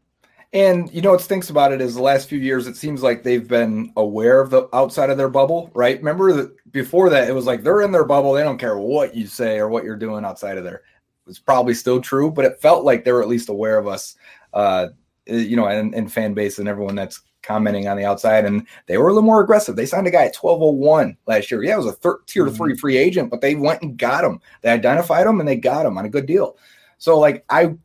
[0.52, 3.22] And you know what stinks about it is the last few years, it seems like
[3.22, 5.98] they've been aware of the outside of their bubble, right?
[6.00, 8.34] Remember that before that, it was like they're in their bubble.
[8.34, 10.82] They don't care what you say or what you're doing outside of there.
[11.28, 14.16] It's probably still true, but it felt like they were at least aware of us,
[14.56, 14.88] uh,
[15.28, 18.46] you know, and, and fan base and everyone that's commenting on the outside.
[18.46, 19.76] And they were a little more aggressive.
[19.76, 21.64] They signed a guy at 1201 last year.
[21.64, 22.56] Yeah, it was a thir- tier mm-hmm.
[22.56, 24.40] three free agent, but they went and got him.
[24.62, 26.58] They identified him and they got him on a good deal.
[26.98, 27.76] So, like, I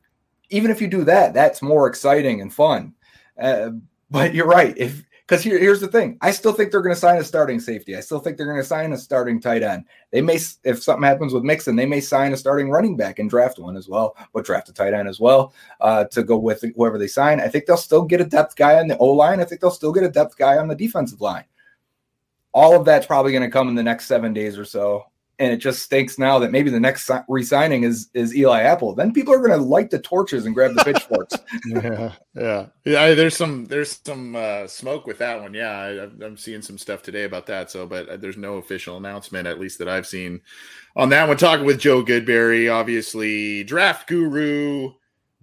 [0.54, 2.94] even if you do that, that's more exciting and fun.
[3.40, 3.70] Uh,
[4.10, 4.76] but you're right.
[4.76, 7.58] If because here, here's the thing, I still think they're going to sign a starting
[7.58, 7.96] safety.
[7.96, 9.86] I still think they're going to sign a starting tight end.
[10.10, 13.30] They may, if something happens with Mixon, they may sign a starting running back and
[13.30, 16.62] draft one as well, but draft a tight end as well uh, to go with
[16.76, 17.40] whoever they sign.
[17.40, 19.40] I think they'll still get a depth guy on the O line.
[19.40, 21.44] I think they'll still get a depth guy on the defensive line.
[22.52, 25.06] All of that's probably going to come in the next seven days or so
[25.38, 28.94] and it just stinks now that maybe the next re-signing is is Eli Apple.
[28.94, 31.34] Then people are going to light the torches and grab the pitchforks.
[31.66, 33.14] yeah, yeah, yeah.
[33.14, 35.54] There's some there's some uh, smoke with that one.
[35.54, 37.70] Yeah, I, am seeing some stuff today about that.
[37.70, 40.40] So, but uh, there's no official announcement, at least that I've seen
[40.96, 41.36] on that one.
[41.36, 44.92] Talking with Joe Goodberry, obviously draft guru,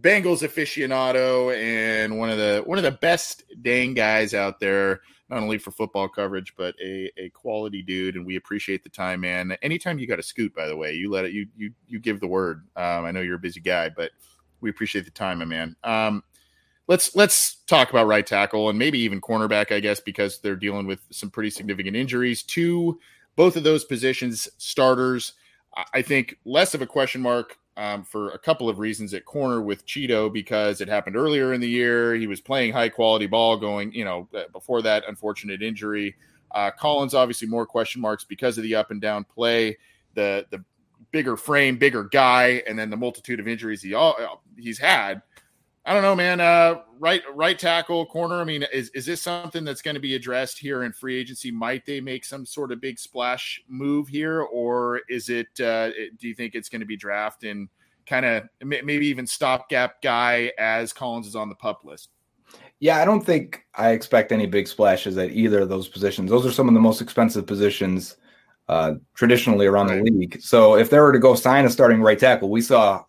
[0.01, 5.01] Bengals aficionado, and one of the one of the best dang guys out there
[5.31, 8.17] not only for football coverage, but a, a quality dude.
[8.17, 9.57] And we appreciate the time, man.
[9.61, 12.19] Anytime you got a scoot, by the way, you let it, you, you, you give
[12.19, 12.67] the word.
[12.75, 14.11] Um, I know you're a busy guy, but
[14.59, 15.75] we appreciate the time, my man.
[15.85, 16.21] Um,
[16.87, 20.85] let's, let's talk about right tackle and maybe even cornerback, I guess, because they're dealing
[20.85, 22.99] with some pretty significant injuries to
[23.37, 25.33] both of those positions starters.
[25.93, 29.61] I think less of a question mark um, for a couple of reasons at corner
[29.61, 32.15] with Cheeto because it happened earlier in the year.
[32.15, 36.15] He was playing high quality ball going, you know, uh, before that unfortunate injury.
[36.51, 39.77] Uh, Collins, obviously, more question marks because of the up and down play,
[40.15, 40.63] the the
[41.11, 45.21] bigger frame, bigger guy, and then the multitude of injuries he all, uh, he's had.
[45.83, 46.39] I don't know, man.
[46.39, 48.39] Uh, right, right tackle, corner.
[48.39, 51.49] I mean, is is this something that's going to be addressed here in free agency?
[51.49, 55.47] Might they make some sort of big splash move here, or is it?
[55.59, 55.89] Uh,
[56.19, 57.67] do you think it's going to be draft and
[58.05, 62.09] kind of maybe even stopgap guy as Collins is on the pup list?
[62.79, 66.29] Yeah, I don't think I expect any big splashes at either of those positions.
[66.29, 68.17] Those are some of the most expensive positions
[68.67, 70.03] uh, traditionally around right.
[70.03, 70.41] the league.
[70.41, 73.03] So if they were to go sign a starting right tackle, we saw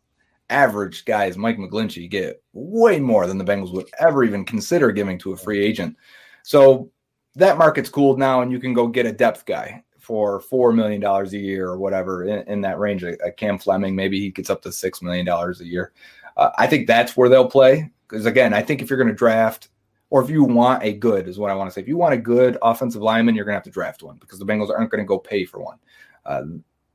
[0.53, 5.19] average guys, Mike McGlinchey, get way more than the Bengals would ever even consider giving
[5.19, 5.97] to a free agent.
[6.43, 6.91] So
[7.35, 11.01] that market's cooled now, and you can go get a depth guy for four million
[11.01, 13.05] dollars a year or whatever in, in that range.
[13.05, 15.93] A, a, Cam Fleming, maybe he gets up to six million dollars a year.
[16.37, 19.15] Uh, I think that's where they'll play because again, I think if you're going to
[19.15, 19.69] draft,
[20.11, 21.81] or if you want a good, is what I want to say.
[21.81, 24.39] If you want a good offensive lineman, you're going to have to draft one because
[24.39, 25.79] the Bengals aren't going to go pay for one.
[26.27, 26.43] Uh,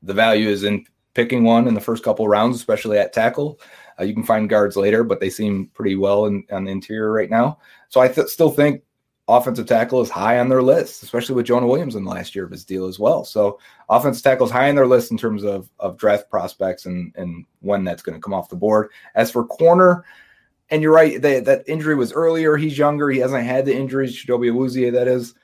[0.02, 3.60] the value is in picking one in the first couple rounds, especially at tackle.
[3.98, 7.12] Uh, you can find guards later, but they seem pretty well in, on the interior
[7.12, 7.58] right now.
[7.88, 8.82] So I th- still think
[9.26, 12.44] offensive tackle is high on their list, especially with Jonah Williams in the last year
[12.44, 13.24] of his deal as well.
[13.24, 17.12] So offensive tackle is high on their list in terms of, of draft prospects and,
[17.16, 18.90] and when that's going to come off the board.
[19.14, 20.04] As for corner,
[20.70, 22.56] and you're right, they, that injury was earlier.
[22.56, 23.10] He's younger.
[23.10, 25.34] He hasn't had the injuries, Chidobe Awuzie, that is.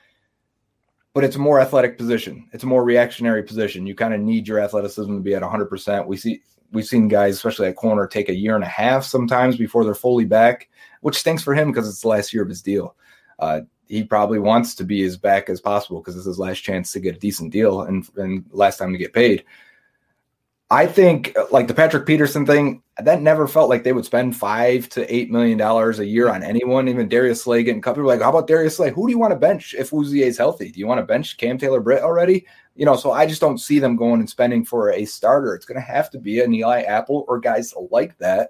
[1.15, 2.47] But it's a more athletic position.
[2.51, 3.87] It's a more reactionary position.
[3.87, 6.05] You kind of need your athleticism to be at 100%.
[6.05, 9.57] We see we've seen guys, especially at corner, take a year and a half sometimes
[9.57, 10.69] before they're fully back,
[11.01, 12.95] which stinks for him because it's the last year of his deal.
[13.39, 16.91] Uh, he probably wants to be as back as possible because it's his last chance
[16.91, 19.45] to get a decent deal and, and last time to get paid.
[20.71, 24.35] I think uh, like the Patrick Peterson thing, that never felt like they would spend
[24.35, 27.93] five to eight million dollars a year on anyone, even Darius Slay getting cut.
[27.93, 28.89] People like, how about Darius Slay?
[28.89, 30.71] Who do you want to bench if Awuzie is healthy?
[30.71, 32.47] Do you want to bench Cam Taylor Britt already?
[32.75, 35.53] You know, so I just don't see them going and spending for a starter.
[35.53, 38.49] It's going to have to be an Eli Apple or guys like that.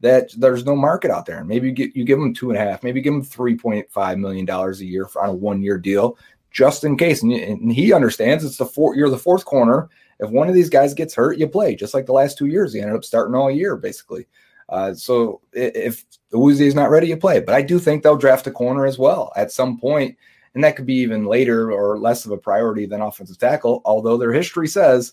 [0.00, 1.38] That there's no market out there.
[1.38, 3.56] And maybe you get you give them two and a half, maybe give them three
[3.56, 6.18] point five million dollars a year for, on a one year deal,
[6.50, 7.22] just in case.
[7.22, 8.94] And, and he understands it's the four.
[8.94, 9.88] You're the fourth corner
[10.20, 11.74] if one of these guys gets hurt, you play.
[11.74, 14.26] Just like the last two years, he ended up starting all year basically.
[14.68, 17.40] Uh, so if the Awuzie is not ready, you play.
[17.40, 20.16] But I do think they'll draft a corner as well at some point,
[20.54, 23.82] and that could be even later or less of a priority than offensive tackle.
[23.84, 25.12] Although their history says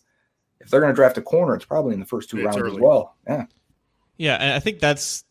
[0.60, 2.58] if they're going to draft a corner, it's probably in the first two it's rounds
[2.58, 2.76] early.
[2.76, 3.16] as well.
[3.28, 3.46] Yeah,
[4.18, 5.24] yeah, and I think that's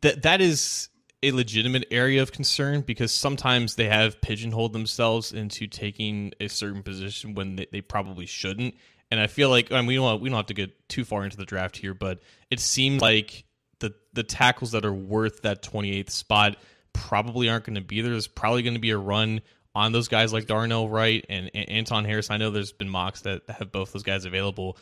[0.00, 0.88] that that is
[1.22, 6.82] a legitimate area of concern because sometimes they have pigeonholed themselves into taking a certain
[6.82, 8.74] position when they, they probably shouldn't.
[9.10, 11.24] And I feel like I mean, we don't we don't have to get too far
[11.24, 13.44] into the draft here, but it seems like
[13.80, 16.56] the the tackles that are worth that 28th spot
[16.92, 18.10] probably aren't going to be there.
[18.10, 19.42] There's probably going to be a run
[19.74, 22.30] on those guys like Darnell Wright and, and Anton Harris.
[22.30, 24.78] I know there's been mocks that have both those guys available,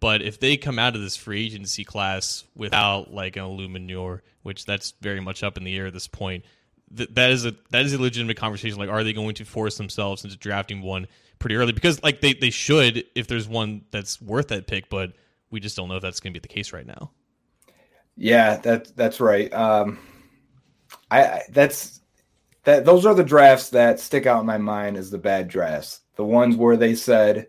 [0.00, 4.64] but if they come out of this free agency class without like an Eluemunor, which
[4.64, 6.44] that's very much up in the air at this point,
[6.92, 8.78] that that is a that is a legitimate conversation.
[8.78, 11.06] Like, are they going to force themselves into drafting one
[11.38, 15.12] pretty early because like they, they should if there's one that's worth that pick, but
[15.50, 17.10] we just don't know if that's going to be the case right now.
[18.16, 19.52] Yeah, that that's right.
[19.52, 19.98] Um,
[21.10, 22.00] I, I that's
[22.64, 26.00] that those are the drafts that stick out in my mind as the bad drafts.
[26.16, 27.46] The ones where they said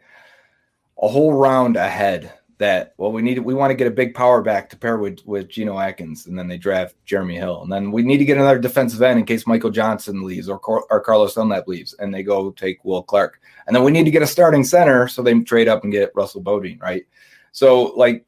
[1.01, 4.41] a whole round ahead that well we need we want to get a big power
[4.41, 7.63] back to pair with with Geno Atkins and then they draft Jeremy Hill.
[7.63, 10.59] And then we need to get another defensive end in case Michael Johnson leaves or
[10.59, 13.39] or Carlos Dunlap leaves and they go take Will Clark.
[13.65, 16.11] And then we need to get a starting center so they trade up and get
[16.15, 17.05] Russell Bodine right?
[17.53, 18.25] So like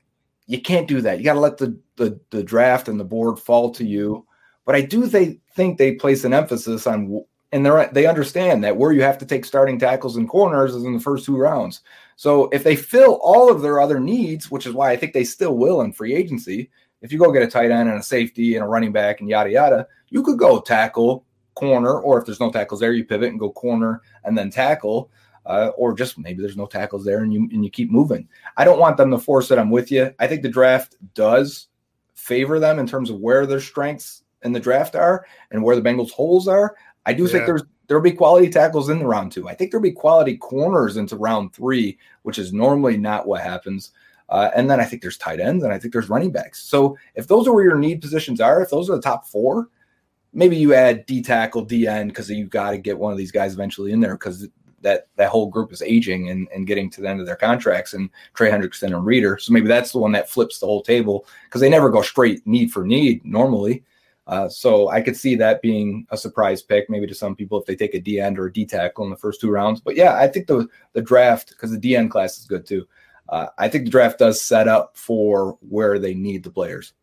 [0.48, 1.20] you can't do that.
[1.20, 4.26] You got to let the, the the draft and the board fall to you.
[4.66, 8.78] But I do they think they place an emphasis on and they they understand that
[8.78, 11.82] where you have to take starting tackles and corners is in the first two rounds.
[12.16, 15.24] So if they fill all of their other needs, which is why I think they
[15.24, 16.70] still will in free agency,
[17.02, 19.30] if you go get a tight end and a safety and a running back and
[19.30, 23.30] yada yada, you could go tackle, corner, or if there's no tackles there, you pivot
[23.30, 25.10] and go corner and then tackle.
[25.44, 28.30] Uh, or just maybe there's no tackles there and you and you keep moving.
[28.58, 29.58] I don't want them to force it.
[29.58, 30.14] I'm with you.
[30.20, 31.68] I think the draft does
[32.14, 35.82] favor them in terms of where their strengths in the draft are and where the
[35.82, 36.76] Bengals' holes are.
[37.06, 37.30] I do yeah.
[37.30, 39.50] think there's there'll be quality tackles in the round two.
[39.50, 43.92] I think there'll be quality corners into round three, which is normally not what happens.
[44.30, 46.64] Uh, and then I think there's tight ends and I think there's running backs.
[46.64, 49.68] So if those are where your need positions are, if those are the top four,
[50.32, 53.32] maybe you add D tackle, D end because you've got to get one of these
[53.32, 54.48] guys eventually in there because
[54.82, 57.94] that that whole group is aging and, and getting to the end of their contracts
[57.94, 59.38] and Trey Hendrickson and Reader.
[59.38, 62.46] So maybe that's the one that flips the whole table because they never go straight
[62.48, 63.84] need for need normally.
[64.28, 67.66] Uh, so I could see that being a surprise pick, maybe to some people if
[67.66, 69.82] they take a D end or a D tackle in the first two rounds.
[69.82, 72.88] But yeah, I think the the draft because the D end class is good too.
[73.30, 76.94] Uh, I think the draft does set up for where they need the players.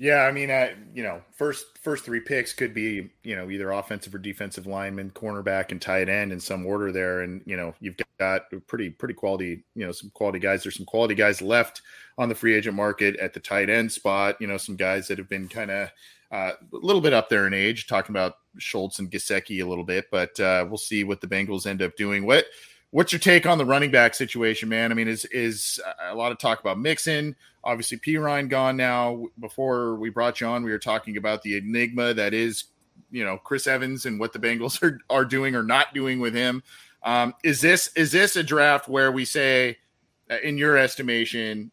[0.00, 3.70] Yeah, I mean, I you know, first first three picks could be you know either
[3.70, 7.74] offensive or defensive lineman, cornerback, and tight end in some order there, and you know
[7.80, 10.62] you've got pretty pretty quality you know some quality guys.
[10.62, 11.82] There's some quality guys left
[12.16, 14.36] on the free agent market at the tight end spot.
[14.40, 15.90] You know, some guys that have been kind of
[16.32, 17.86] uh, a little bit up there in age.
[17.86, 21.66] Talking about Schultz and Gesicki a little bit, but uh, we'll see what the Bengals
[21.66, 22.24] end up doing.
[22.24, 22.46] What
[22.90, 24.90] what's your take on the running back situation, man?
[24.90, 27.36] I mean, is is a lot of talk about Mixon?
[27.62, 29.26] Obviously, Perine gone now.
[29.38, 32.64] Before we brought you on, we were talking about the enigma that is,
[33.10, 36.34] you know, Chris Evans and what the Bengals are are doing or not doing with
[36.34, 36.62] him.
[37.02, 39.78] Um, is this is this a draft where we say,
[40.30, 41.70] uh, in your estimation,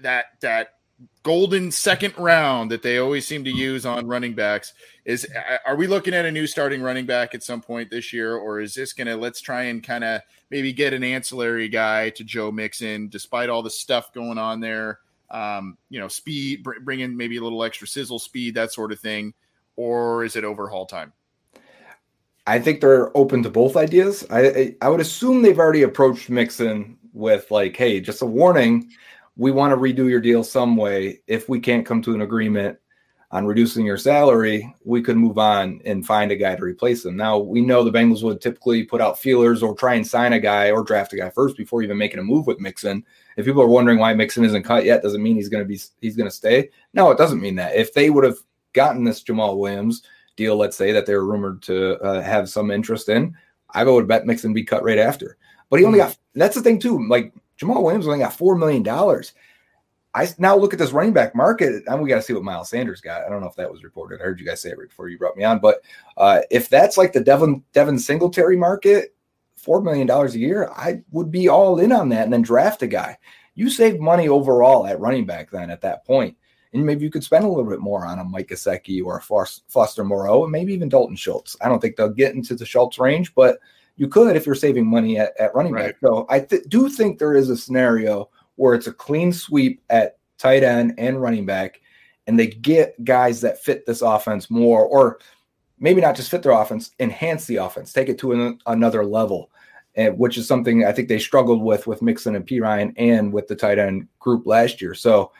[0.00, 0.74] that that
[1.22, 4.72] golden second round that they always seem to use on running backs
[5.04, 5.26] is
[5.66, 8.60] are we looking at a new starting running back at some point this year or
[8.60, 10.20] is this going to let's try and kind of
[10.52, 15.00] maybe get an ancillary guy to Joe Mixon despite all the stuff going on there
[15.30, 18.92] um, you know speed br- bring in maybe a little extra sizzle speed that sort
[18.92, 19.34] of thing
[19.76, 21.12] or is it overhaul time
[22.46, 24.26] I think they're open to both ideas.
[24.30, 28.90] I I, I would assume they've already approached Mixon with like, hey, just a warning
[29.36, 31.20] we want to redo your deal some way.
[31.26, 32.78] If we can't come to an agreement
[33.32, 37.16] on reducing your salary, we could move on and find a guy to replace him.
[37.16, 40.38] Now, we know the Bengals would typically put out feelers or try and sign a
[40.38, 43.02] guy or draft a guy first before even making a move with Mixon.
[43.38, 45.80] If people are wondering why Mixon isn't cut yet, doesn't mean he's going to be
[46.02, 46.68] he's going to stay.
[46.92, 47.74] No, it doesn't mean that.
[47.74, 48.36] If they would have
[48.74, 50.02] gotten this Jamaal Williams
[50.36, 53.34] deal, let's say that they were rumored to uh, have some interest in,
[53.70, 55.38] I would bet Mixon be cut right after.
[55.70, 56.06] But he only hmm.
[56.06, 57.08] got that's the thing too.
[57.08, 58.84] Like Jamaal Williams only got $4 million.
[60.14, 62.68] I now look at this running back market, and we got to see what Miles
[62.68, 63.24] Sanders got.
[63.24, 64.20] I don't know if that was reported.
[64.20, 65.80] I heard you guys say it right before you brought me on, but
[66.18, 69.14] uh, if that's like the Devin Devin Singletary market,
[69.56, 72.82] four million dollars a year, I would be all in on that, and then draft
[72.82, 73.16] a guy.
[73.54, 76.36] You save money overall at running back then at that point,
[76.74, 79.46] and maybe you could spend a little bit more on a Mike Gesicki or a
[79.68, 81.56] Foster Moreau, and maybe even Dalton Schultz.
[81.62, 83.58] I don't think they'll get into the Schultz range, but
[83.96, 85.86] you could if you're saving money at, at running right.
[85.86, 85.96] back.
[86.02, 88.28] So I th- do think there is a scenario
[88.62, 91.80] where it's a clean sweep at tight end and running back,
[92.28, 95.18] and they get guys that fit this offense more, or
[95.80, 99.50] maybe not just fit their offense, enhance the offense, take it to an, another level,
[99.96, 103.48] and, which is something I think they struggled with with Mixon and Perine and with
[103.48, 104.94] the tight end group last year.
[104.94, 105.32] So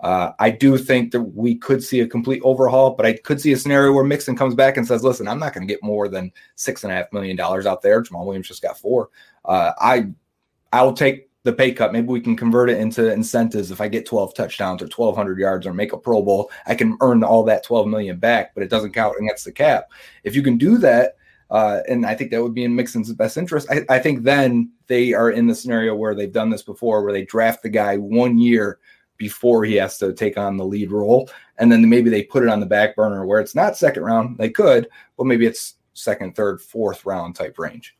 [0.00, 3.52] uh, I do think that we could see a complete overhaul, but I could see
[3.52, 6.08] a scenario where Mixon comes back and says, "Listen, I'm not going to get more
[6.08, 9.10] than six and a half million dollars out there." Jamaal Williams just got four.
[9.44, 10.06] Uh, I
[10.72, 11.92] I'll take the pay cut.
[11.92, 13.70] Maybe we can convert it into incentives.
[13.70, 16.96] If I get 12 touchdowns or 1,200 yards or make a Pro Bowl, I can
[17.00, 19.90] earn all that 12 million back, but it doesn't count against the cap.
[20.24, 21.16] If you can do that,
[21.50, 23.66] uh, and I think that would be in Mixon's best interest.
[23.70, 27.12] I, I think then they are in the scenario where they've done this before, where
[27.12, 28.78] they draft the guy one year
[29.16, 31.28] before he has to take on the lead role.
[31.58, 34.38] And then maybe they put it on the back burner where it's not second round.
[34.38, 37.96] They could, but maybe it's second, third, fourth round type range.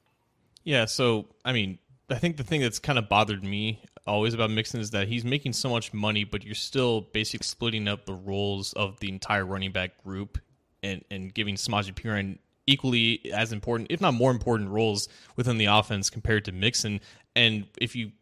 [0.64, 0.84] Yeah.
[0.84, 1.78] So, I mean,
[2.10, 5.24] I think the thing that's kind of bothered me always about Mixon is that he's
[5.24, 9.44] making so much money, but you're still basically splitting up the roles of the entire
[9.44, 10.38] running back group
[10.82, 15.66] and, and giving Samaje Perine equally as important, if not more important, roles within the
[15.66, 17.00] offense compared to Mixon.
[17.36, 18.12] And if you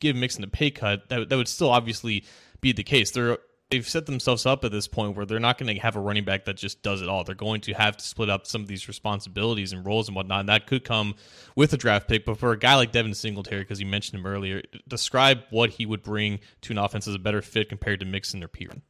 [0.00, 2.24] give Mixon a pay cut, that, that would still obviously
[2.60, 3.10] be the case.
[3.10, 3.38] They're
[3.70, 6.24] they've set themselves up at this point where they're not going to have a running
[6.24, 7.24] back that just does it all.
[7.24, 10.40] They're going to have to split up some of these responsibilities and roles and whatnot.
[10.40, 11.14] And that could come
[11.54, 12.24] with a draft pick.
[12.24, 15.84] But for a guy like Devin Singletary, because you mentioned him earlier, describe what he
[15.84, 18.82] would bring to an offense as a better fit compared to Mixon or Perine.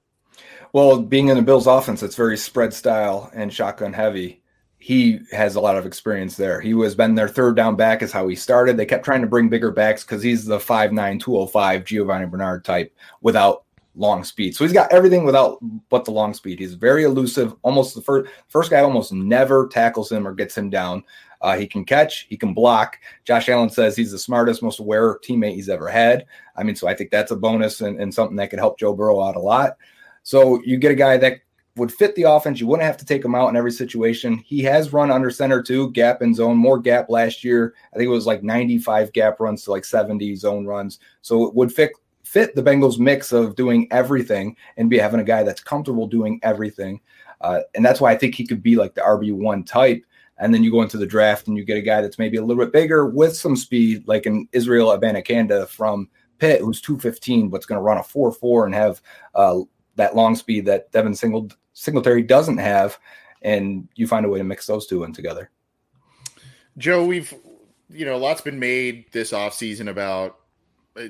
[0.72, 4.42] Well, being in the Bills offense, it's very spread style and shotgun heavy
[4.80, 6.60] he has a lot of experience there.
[6.60, 8.76] He was been their third down back is how he started.
[8.76, 12.94] They kept trying to bring bigger backs because he's the 5'9, 205 Giovani Bernard type
[13.20, 13.64] without
[13.98, 14.54] long speed.
[14.54, 15.58] So he's got everything without
[15.88, 16.58] but the long speed.
[16.58, 17.54] He's very elusive.
[17.62, 21.04] Almost the first first guy almost never tackles him or gets him down.
[21.40, 22.98] Uh, he can catch, he can block.
[23.24, 26.26] Josh Allen says he's the smartest, most aware teammate he's ever had.
[26.56, 28.92] I mean, so I think that's a bonus and, and something that could help Joe
[28.92, 29.76] Burrow out a lot.
[30.24, 31.40] So you get a guy that
[31.76, 32.60] would fit the offense.
[32.60, 34.38] You wouldn't have to take him out in every situation.
[34.38, 37.74] He has run under center too, gap and zone, more gap last year.
[37.94, 40.98] I think it was like 95 gap runs to like 70 zone runs.
[41.22, 41.92] So it would fit
[42.28, 46.38] fit the Bengals mix of doing everything and be having a guy that's comfortable doing
[46.42, 47.00] everything.
[47.40, 50.04] Uh, and that's why I think he could be like the RB1 type.
[50.36, 52.44] And then you go into the draft and you get a guy that's maybe a
[52.44, 57.64] little bit bigger with some speed, like an Israel Abanikanda from Pitt, who's 215, but's
[57.64, 59.00] going to run a 4 4 and have
[59.34, 59.60] uh,
[59.96, 62.98] that long speed that Devin Singled Singletary doesn't have,
[63.40, 65.50] and you find a way to mix those two in together.
[66.76, 67.34] Joe, we've
[67.90, 70.38] you know, a lot's been made this offseason about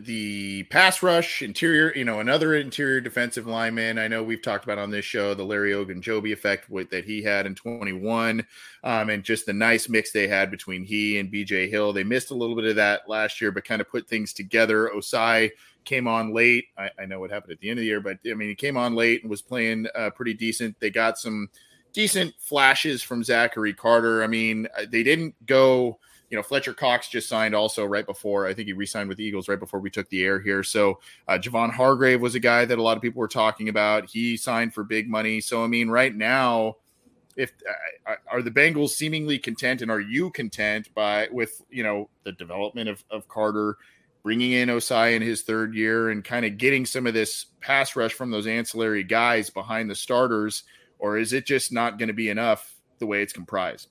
[0.00, 3.98] the pass rush, interior, you know, another interior defensive lineman.
[3.98, 7.22] I know we've talked about on this show the Larry Ogunjobi effect with, that he
[7.22, 8.46] had in 21,
[8.84, 11.92] um, and just the nice mix they had between he and BJ Hill.
[11.92, 14.90] They missed a little bit of that last year, but kind of put things together.
[14.94, 15.50] Ossai
[15.84, 16.66] came on late.
[16.76, 18.54] I, I, know what happened at the end of the year, but I mean, he
[18.54, 20.78] came on late and was playing uh, pretty decent.
[20.80, 21.48] They got some
[21.92, 24.22] decent flashes from Zachary Carter.
[24.22, 25.98] I mean, uh, they didn't go
[26.30, 28.46] you know, Fletcher Cox just signed also right before.
[28.46, 30.62] I think he re-signed with the Eagles right before we took the air here.
[30.62, 34.10] So uh, Javon Hargrave was a guy that a lot of people were talking about.
[34.10, 35.40] He signed for big money.
[35.40, 36.76] So I mean, right now,
[37.36, 37.52] if
[38.06, 42.32] uh, are the Bengals seemingly content, and are you content by with you know the
[42.32, 43.76] development of of Carter?
[44.24, 47.94] Bringing in Ossai in his third year and kind of getting some of this pass
[47.96, 50.64] rush from those ancillary guys behind the starters,
[50.98, 53.88] or is it just not going to be enough the way it's comprised?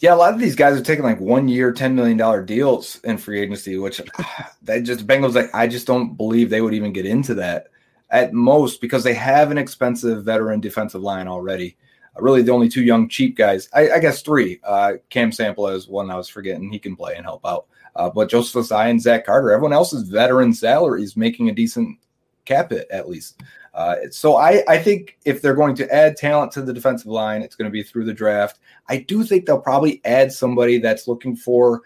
[0.00, 3.00] Yeah, a lot of these guys are taking like one year, ten million dollar deals
[3.04, 4.00] in free agency, which
[4.62, 7.68] they just Bengals like I just don't believe they would even get into that
[8.10, 11.76] at most because they have an expensive veteran defensive line already.
[12.16, 14.60] Uh, really, the only two young cheap guys, I, I guess three.
[14.64, 17.66] Uh, Cam Sample is one I was forgetting; he can play and help out.
[17.96, 21.98] Uh, but Joseph Ossai and Zach Carter, everyone else's veteran salaries, making a decent
[22.44, 23.42] cap it at least.
[23.74, 27.42] Uh, so I, I think if they're going to add talent to the defensive line,
[27.42, 28.58] it's going to be through the draft.
[28.88, 31.82] I do think they'll probably add somebody that's looking for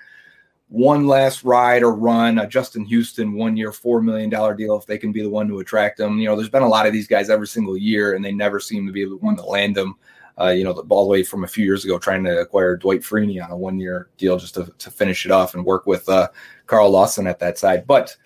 [0.73, 4.97] one last ride or run, a Justin Houston one year, $4 million deal if they
[4.97, 6.19] can be the one to attract them.
[6.19, 8.59] You know, there's been a lot of these guys every single year, and they never
[8.59, 9.97] seem to be the one to land them.
[10.41, 13.45] Uh, you know, the way from a few years ago, trying to acquire Dwight Freeney
[13.45, 16.29] on a one year deal just to, to finish it off and work with uh,
[16.67, 17.87] Carl Lawson at that side.
[17.87, 18.17] But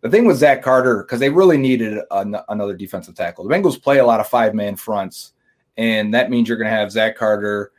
[0.00, 3.46] the thing with Zach Carter, because they really needed an, another defensive tackle.
[3.46, 5.32] The Bengals play a lot of five man fronts,
[5.76, 7.72] and that means you're going to have Zach Carter,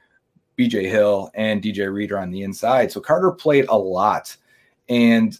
[0.57, 2.91] BJ Hill, and DJ Reader on the inside.
[2.91, 4.35] So Carter played a lot,
[4.87, 5.37] and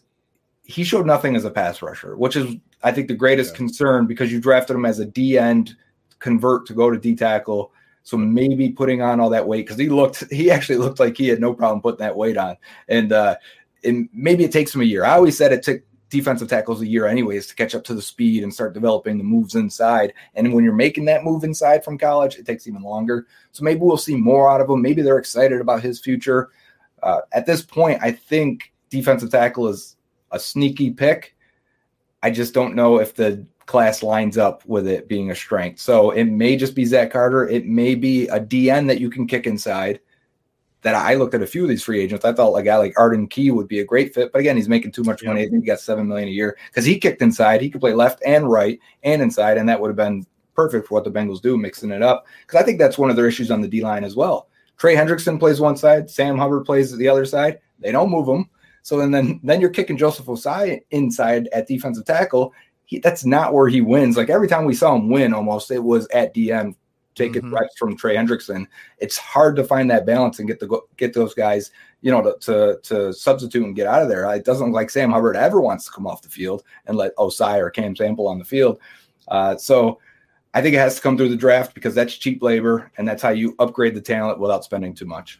[0.64, 3.58] he showed nothing as a pass rusher, which is, I think, the greatest yeah.
[3.58, 5.76] concern because you drafted him as a D end
[6.20, 7.72] convert to go to D tackle.
[8.04, 11.28] So maybe putting on all that weight because he looked, he actually looked like he
[11.28, 12.58] had no problem putting that weight on,
[12.88, 13.36] and uh,
[13.84, 15.06] and maybe it takes him a year.
[15.06, 18.02] I always said it took defensive tackles a year anyways to catch up to the
[18.02, 20.14] speed and start developing the moves inside.
[20.36, 23.26] And when you're making that move inside from college, it takes even longer.
[23.54, 24.82] So maybe we'll see more out of him.
[24.82, 26.50] Maybe they're excited about his future.
[27.02, 29.96] Uh, at this point, I think defensive tackle is
[30.32, 31.36] a sneaky pick.
[32.22, 35.80] I just don't know if the class lines up with it being a strength.
[35.80, 37.48] So it may just be Zach Carter.
[37.48, 40.02] It may be a DN that you can kick inside
[40.82, 42.26] that I looked at a few of these free agents.
[42.26, 44.70] I thought a guy like Arden Key would be a great fit, but again, he's
[44.70, 45.42] making too much money.
[45.42, 47.62] I think he got seven million a year because he kicked inside.
[47.62, 50.26] He could play left and right and inside, and that would have been
[50.56, 52.26] perfect for what the Bengals do, mixing it up.
[52.46, 54.48] Because I think that's one of their issues on the D line as well.
[54.78, 57.60] Trey Hendrickson plays one side, Sam Hubbard plays the other side.
[57.80, 58.50] They don't move him,
[58.82, 62.54] so then then, then you're kicking Joseph Ossai inside at defensive tackle.
[62.86, 64.18] He, that's not where he wins.
[64.18, 66.76] Like every time we saw him win, almost it was at DM
[67.16, 67.54] taking mm-hmm.
[67.54, 68.68] reps from Trey Hendrickson.
[68.98, 72.38] It's hard to find that balance and get the get those guys, you know, to,
[72.42, 74.32] to, to substitute and get out of there.
[74.34, 77.16] It doesn't look like Sam Hubbard ever wants to come off the field and let
[77.18, 78.80] Ossai or Cam Sample on the field.
[79.28, 80.00] Uh, so
[80.54, 83.22] I think it has to come through the draft because that's cheap labor and that's
[83.22, 85.40] how you upgrade the talent without spending too much.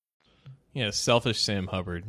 [0.73, 2.05] Yeah, selfish Sam Hubbard.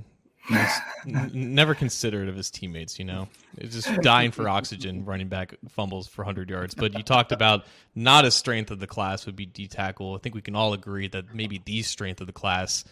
[1.07, 3.29] n- never considerate of his teammates, you know.
[3.59, 6.75] It's just dying for oxygen, running back fumbles for 100 yards.
[6.75, 10.15] But you talked about not a strength of the class would be D tackle.
[10.15, 12.85] I think we can all agree that maybe the strength of the class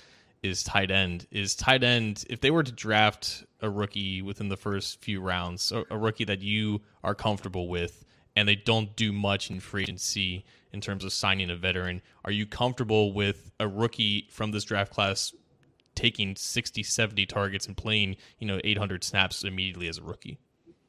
[0.42, 1.26] is tight end.
[1.30, 5.72] Is tight end, if they were to draft a rookie within the first few rounds,
[5.72, 8.04] a, a rookie that you are comfortable with,
[8.36, 12.30] and they don't do much in free agency in terms of signing a veteran, are
[12.30, 15.32] you comfortable with a rookie from this draft class
[15.94, 20.38] taking 60, 70 targets and playing, you know, 800 snaps immediately as a rookie.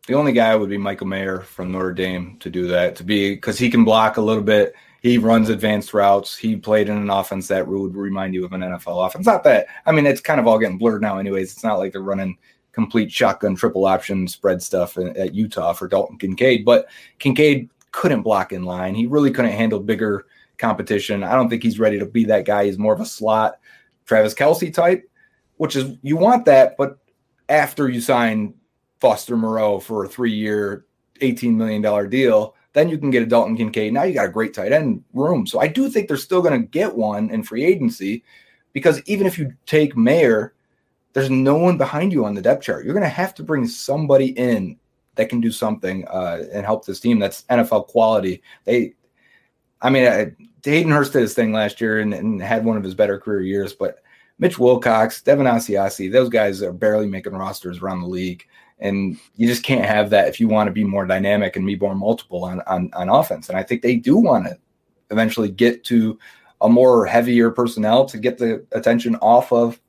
[0.07, 3.35] The only guy would be Michael Mayer from Notre Dame to do that, to be
[3.35, 4.73] because he can block a little bit.
[5.01, 6.35] He runs advanced routes.
[6.35, 9.25] He played in an offense that would remind you of an NFL offense.
[9.25, 11.51] Not that, I mean, it's kind of all getting blurred now, anyways.
[11.51, 12.37] It's not like they're running
[12.71, 16.87] complete shotgun triple option spread stuff at Utah for Dalton Kincaid, but
[17.19, 18.95] Kincaid couldn't block in line.
[18.95, 20.25] He really couldn't handle bigger
[20.57, 21.23] competition.
[21.23, 22.65] I don't think he's ready to be that guy.
[22.65, 23.59] He's more of a slot
[24.11, 25.09] Travis Kelce type,
[25.55, 26.97] which is you want that, but
[27.47, 28.53] after you sign
[28.99, 30.85] Foster Moreau for a three year,
[31.21, 33.93] $18 million deal, then you can get a Dalton Kincaid.
[33.93, 35.47] Now you got a great tight end room.
[35.47, 38.25] So I do think they're still going to get one in free agency
[38.73, 40.55] because even if you take Mayer,
[41.13, 42.83] there's no one behind you on the depth chart.
[42.83, 44.77] You're going to have to bring somebody in
[45.15, 47.17] that can do something uh, and help this team.
[47.17, 48.43] That's NFL quality.
[48.65, 48.93] They,
[49.81, 52.93] I mean, Hayden Hurst did his thing last year and, and, had one of his
[52.93, 54.03] better career years, but
[54.39, 58.45] Mitch Wilcox, Devin Asiasi, those guys are barely making rosters around the league.
[58.79, 61.75] And you just can't have that if you want to be more dynamic and be
[61.75, 63.49] more multiple on, on, on offense.
[63.49, 64.57] And I think they do want to
[65.11, 66.17] eventually get to
[66.61, 69.79] a more heavier personnel to get the attention off of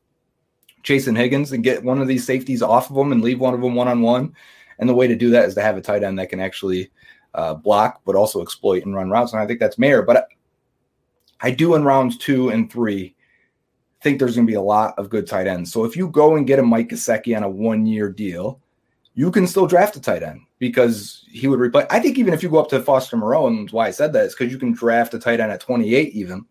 [0.82, 3.60] Jason Higgins and get one of these safeties off of them and leave one of
[3.60, 4.34] them one on one.
[4.78, 6.90] And the way to do that is to have a tight end that can actually
[7.34, 9.32] uh, block, but also exploit and run routes.
[9.32, 10.02] And I think that's Mayer.
[10.02, 10.28] But
[11.42, 13.14] I do in rounds two and three
[14.02, 15.72] think there's going to be a lot of good tight ends.
[15.72, 18.60] So if you go and get a Mike Gesicki on a one year deal,
[19.14, 21.86] you can still draft a tight end because he would replace.
[21.90, 24.26] I think even if you go up to Foster Moreau, and why I said that
[24.26, 26.44] is because you can draft a tight end at 28 even.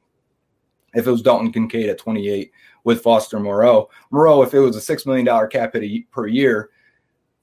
[0.94, 2.52] If it was Dalton Kincaid at 28
[2.84, 6.70] with Foster Moreau, Moreau, if it was a six million dollar cap hit per year,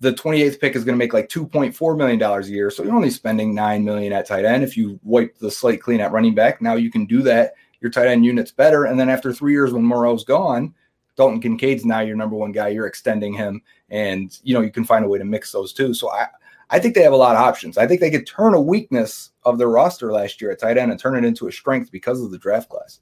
[0.00, 2.70] the 28th pick is going to make like 2.4 million dollars a year.
[2.70, 4.62] So you're only spending nine million at tight end.
[4.62, 7.54] If you wipe the slate clean at running back, now you can do that.
[7.80, 10.74] Your tight end unit's better, and then after three years when Moreau's gone,
[11.16, 12.68] Dalton Kincaid's now your number one guy.
[12.68, 15.94] You're extending him, and you know you can find a way to mix those two.
[15.94, 16.26] So I,
[16.70, 17.78] I think they have a lot of options.
[17.78, 20.90] I think they could turn a weakness of their roster last year at tight end
[20.90, 23.00] and turn it into a strength because of the draft class.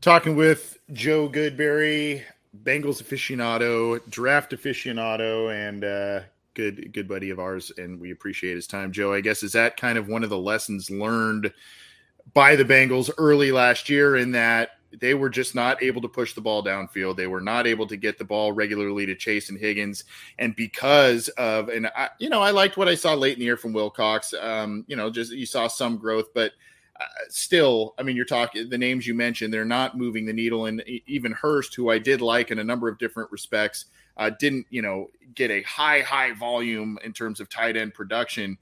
[0.00, 2.22] Talking with Joe Goodberry,
[2.62, 6.20] Bengals aficionado, draft aficionado, and uh,
[6.54, 8.92] good good buddy of ours, and we appreciate his time.
[8.92, 11.52] Joe, I guess is that kind of one of the lessons learned
[12.34, 16.32] by the Bengals early last year in that they were just not able to push
[16.32, 17.16] the ball downfield.
[17.16, 20.04] They were not able to get the ball regularly to Chase and Higgins.
[20.38, 23.44] And because of, and I, you know, I liked what I saw late in the
[23.44, 24.32] year from Wilcox.
[24.32, 26.52] Um, you know, just you saw some growth, but
[27.00, 30.66] uh, still, I mean, you're talking the names you mentioned, they're not moving the needle.
[30.66, 33.86] And even Hurst, who I did like in a number of different respects,
[34.16, 38.56] uh, didn't, you know, get a high, high volume in terms of tight end production.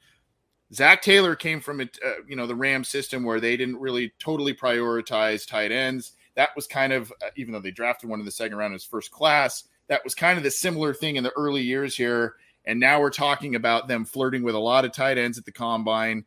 [0.72, 4.12] Zac Taylor came from it, uh, you know, the Ram system where they didn't really
[4.18, 6.12] totally prioritize tight ends.
[6.34, 8.84] That was kind of, uh, even though they drafted one in the second round as
[8.84, 12.34] first class, that was kind of the similar thing in the early years here.
[12.64, 15.52] And now we're talking about them flirting with a lot of tight ends at the
[15.52, 16.24] combine,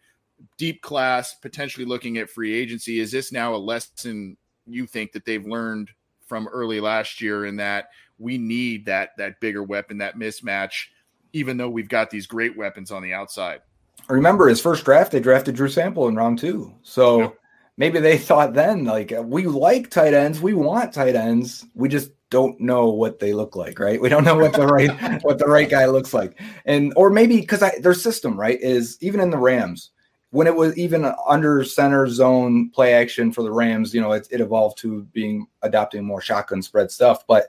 [0.57, 2.99] deep class, potentially looking at free agency.
[2.99, 5.89] Is this now a lesson you think that they've learned
[6.25, 10.87] from early last year in that we need that that bigger weapon, that mismatch,
[11.33, 13.61] even though we've got these great weapons on the outside?
[14.07, 16.73] remember his first draft, they drafted Drew Sample in round two.
[16.83, 17.29] So yeah.
[17.77, 22.11] maybe they thought then, like, we like tight ends, we want tight ends, we just
[22.29, 24.01] don't know what they look like, right?
[24.01, 27.39] We don't know what the right what the right guy looks like, and or maybe
[27.39, 29.91] because their system, right, is even in the Rams
[30.31, 34.27] when it was even under center zone play action for the Rams, you know, it,
[34.29, 37.47] it evolved to being adopting more shotgun spread stuff, but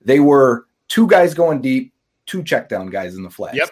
[0.00, 1.92] they were two guys going deep,
[2.26, 3.54] two check down guys in the flat.
[3.54, 3.70] Yep.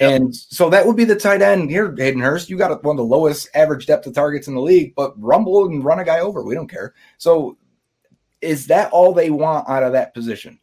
[0.00, 2.48] And so that would be the tight end here, Hayden Hurst.
[2.48, 5.66] You got one of the lowest average depth of targets in the league, but rumble
[5.66, 6.42] and run a guy over.
[6.42, 6.94] We don't care.
[7.18, 7.58] So
[8.40, 10.58] is that all they want out of that position?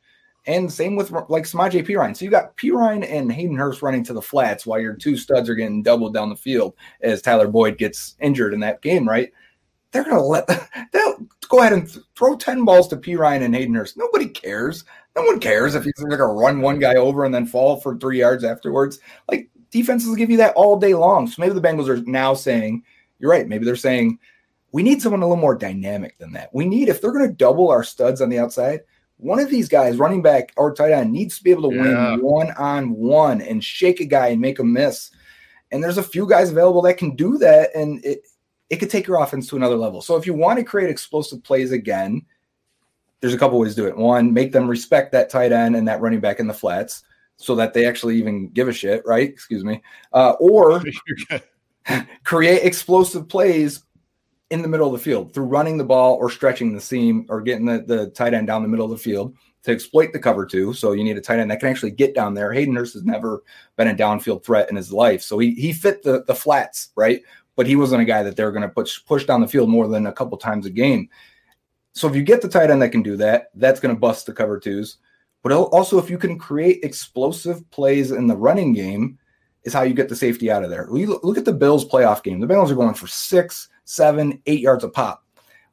[0.48, 2.16] And same with like Samaje Perine.
[2.16, 5.50] So you got Perine and Hayden Hurst running to the flats while your two studs
[5.50, 9.32] are getting doubled down the field as Tyler Boyd gets injured in that game, right?
[9.92, 10.48] They're going to let
[10.94, 13.98] they'll go ahead and throw 10 balls to Perine and Hayden Hurst.
[13.98, 14.86] Nobody cares.
[15.18, 17.98] No one cares if he's going to run one guy over and then fall for
[17.98, 19.00] three yards afterwards.
[19.30, 21.28] Like defenses give you that all day long.
[21.28, 22.84] So maybe the Bengals are now saying,
[23.20, 23.48] you're right.
[23.48, 24.18] Maybe they're saying,
[24.72, 26.54] we need someone a little more dynamic than that.
[26.54, 28.82] We need, if they're going to double our studs on the outside,
[29.18, 32.12] one of these guys, running back or tight end, needs to be able to yeah.
[32.12, 35.12] win one on one and shake a guy and make a miss.
[35.72, 37.76] And there's a few guys available that can do that.
[37.76, 38.22] And it,
[38.70, 40.02] it could take your offense to another level.
[40.02, 42.26] So if you want to create explosive plays again,
[43.22, 43.98] there's a couple ways to do it.
[43.98, 47.04] One, make them respect that tight end and that running back in the flats
[47.38, 49.28] so that they actually even give a shit, right?
[49.28, 49.82] Excuse me.
[50.14, 50.84] Uh, or
[52.24, 53.84] create explosive plays
[54.50, 57.42] in the middle of the field through running the ball or stretching the seam or
[57.42, 60.46] getting the, the tight end down the middle of the field to exploit the cover
[60.46, 60.74] two.
[60.74, 62.54] So you need a tight end that can actually get down there.
[62.54, 63.44] Hayden Hurst has never
[63.76, 65.22] been a downfield threat in his life.
[65.22, 67.22] So he, he fit the, the flats, right?
[67.58, 69.70] But he wasn't a guy that they were going to push, push down the field
[69.70, 71.10] more than a couple times a game.
[71.94, 74.28] So if you get the tight end that can do that, that's going to bust
[74.28, 74.98] the cover twos.
[75.44, 79.18] But also, if you can create explosive plays in the running game,
[79.68, 80.88] is how you get the safety out of there.
[80.90, 82.40] Look at the Bills playoff game.
[82.40, 85.26] The Bengals are going for six, seven, eight yards a pop.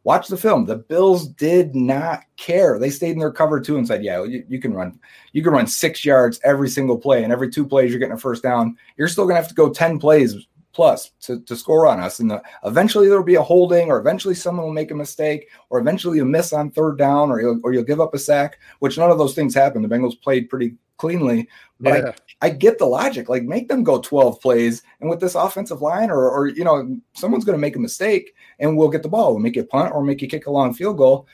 [0.03, 0.67] Watch the film.
[0.67, 2.79] The Bills did not care.
[2.79, 4.99] They stayed in their cover two and said, "Yeah, you, you, can run.
[5.33, 8.19] You can run six yards every single play, and every two plays you're getting a
[8.19, 8.77] first down.
[8.97, 10.35] You're still going to have to go ten plays
[10.73, 12.19] plus to, to score on us.
[12.19, 15.79] And the, eventually there'll be a holding, or eventually someone will make a mistake, or
[15.79, 18.99] eventually a miss on third down, or you'll, or you'll give up a sack, which
[18.99, 19.81] none of those things happen.
[19.81, 21.49] The Bengals played pretty cleanly.
[21.81, 22.13] But yeah.
[22.45, 23.29] I, get the logic.
[23.29, 26.99] Like make them go 12 plays, and with this offensive line, or or you know,
[27.15, 29.33] someone's going to make a mistake, and we'll get the ball.
[29.33, 31.27] We'll make it punt or make you kick a long field goal.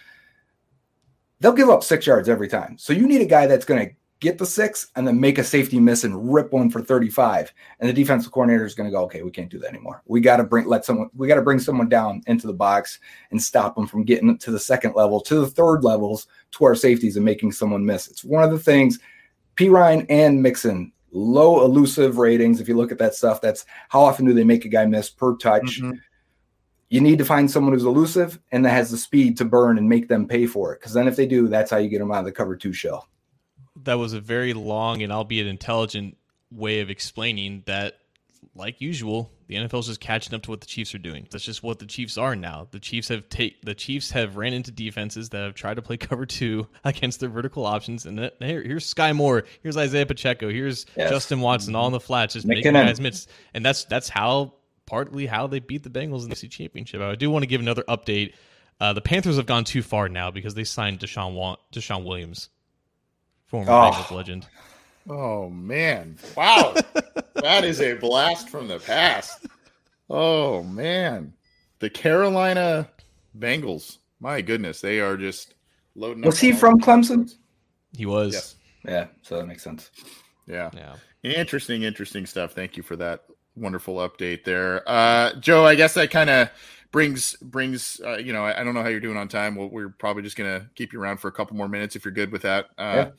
[1.40, 2.76] they'll give up six yards every time.
[2.78, 5.44] So you need a guy that's going to get the six and then make a
[5.44, 7.52] safety miss and rip one for 35.
[7.80, 10.02] And the defensive coordinator is going to go, okay, we can't do that anymore.
[10.04, 13.00] We got to bring, let someone, we got to bring someone down into the box
[13.30, 16.74] and stop them from getting to the second level, to the third levels, to our
[16.74, 18.08] safeties and making someone miss.
[18.08, 18.98] It's one of the things
[19.56, 22.60] Perine and Mixon, low elusive ratings.
[22.60, 25.10] If you look at that stuff, that's how often do they make a guy miss
[25.10, 25.80] per touch?
[25.80, 25.98] Mm-hmm.
[26.88, 29.88] You need to find someone who's elusive and that has the speed to burn and
[29.88, 30.80] make them pay for it.
[30.80, 32.72] Because then if they do, that's how you get them out of the cover two
[32.72, 33.08] shell
[33.84, 36.16] that was a very long and albeit intelligent
[36.50, 37.98] way of explaining that
[38.54, 41.26] like usual, the NFL is just catching up to what the Chiefs are doing.
[41.30, 42.68] That's just what the Chiefs are now.
[42.70, 45.96] The Chiefs have take the Chiefs have ran into defenses that have tried to play
[45.98, 48.06] cover two against their vertical options.
[48.06, 51.10] And here, here's Skyy Moore, here's Isaiah Pacheco, here's yes.
[51.10, 53.26] Justin Watson, all in the flats, just making guys miss.
[53.52, 54.54] And that's that's how
[54.86, 57.00] partly how they beat the Bengals in the NFC Championship.
[57.00, 58.34] I do want to give another update.
[58.80, 62.50] Uh, the Panthers have gone too far now because they signed Deshaun Deshaun Williams
[63.50, 63.90] former oh.
[63.90, 64.46] Bengals legend.
[65.08, 66.18] Oh man!
[66.36, 66.74] Wow,
[67.34, 69.46] that is a blast from the past.
[70.08, 71.32] Oh man,
[71.78, 72.88] the Carolina
[73.38, 73.98] Bengals.
[74.20, 75.54] My goodness, they are just
[75.94, 76.22] loading.
[76.22, 77.34] Was he from Clemson?
[77.96, 78.34] He was.
[78.34, 78.56] Yes.
[78.84, 79.90] Yeah, so that makes sense.
[80.46, 80.70] Yeah.
[80.74, 80.96] Yeah.
[81.22, 82.52] Interesting, interesting stuff.
[82.52, 83.24] Thank you for that
[83.56, 85.66] wonderful update there, uh, Joe.
[85.66, 86.50] I guess that kind of
[86.92, 89.54] brings brings uh, you know I, I, don't know how you're doing on time.
[89.54, 92.12] Well, we're probably just gonna keep you around for a couple more minutes if you're
[92.12, 92.66] good with that.
[92.78, 93.10] Uh, yeah.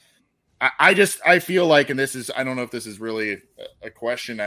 [0.79, 3.41] I, just I feel like, and this is I don't know if this is really
[3.81, 4.39] a, question,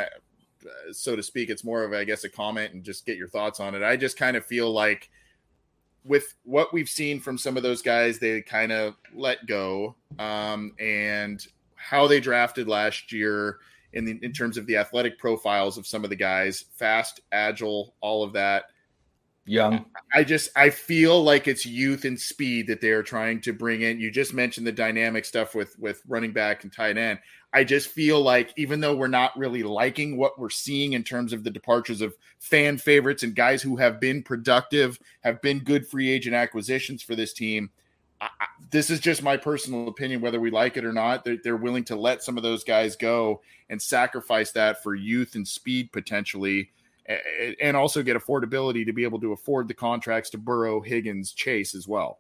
[0.93, 1.51] so to speak.
[1.51, 3.83] It's more of I guess a comment and just get your thoughts on it.
[3.83, 5.11] I just kind of feel like
[6.05, 10.73] with what we've seen from some of those guys, they kind of let go, um,
[10.79, 11.45] and
[11.75, 13.59] how they drafted last year
[13.93, 17.95] in the, in terms of the athletic profiles of some of the guys, fast, agile,
[18.01, 18.67] all of that
[19.47, 19.85] young.
[20.13, 23.83] I just I feel like it's youth and speed that they are trying to bring
[23.83, 24.01] in.
[24.01, 27.19] You just mentioned the dynamic stuff with with running back and tight end.
[27.53, 31.33] I just feel like even though we're not really liking what we're seeing in terms
[31.33, 35.87] of the departures of fan favorites and guys who have been productive, have been good
[35.87, 37.71] free agent acquisitions for this team.
[38.21, 38.29] I,
[38.71, 41.25] this is just my personal opinion, whether we like it or not.
[41.25, 43.41] They're, they're willing to let some of those guys go
[43.71, 46.71] and sacrifice that for youth and speed potentially
[47.61, 51.75] and also get affordability to be able to afford the contracts to Burrow, Higgins, Chase
[51.75, 52.19] as well.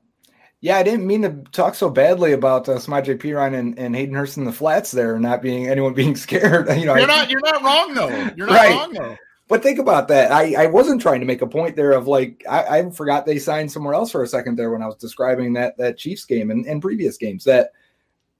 [0.60, 4.14] Yeah, I didn't mean to talk so badly about uh, Samaje Perine and, and Hayden
[4.14, 6.68] Hurst in the flats there, not being anyone being scared.
[6.68, 8.30] You know, you're not you're not wrong though.
[8.36, 8.74] You're not right.
[8.74, 9.16] wrong though.
[9.46, 10.32] But think about that.
[10.32, 13.38] I, I wasn't trying to make a point there of like I, I forgot they
[13.38, 16.50] signed somewhere else for a second there when I was describing that that Chiefs game
[16.50, 17.72] and, and previous games that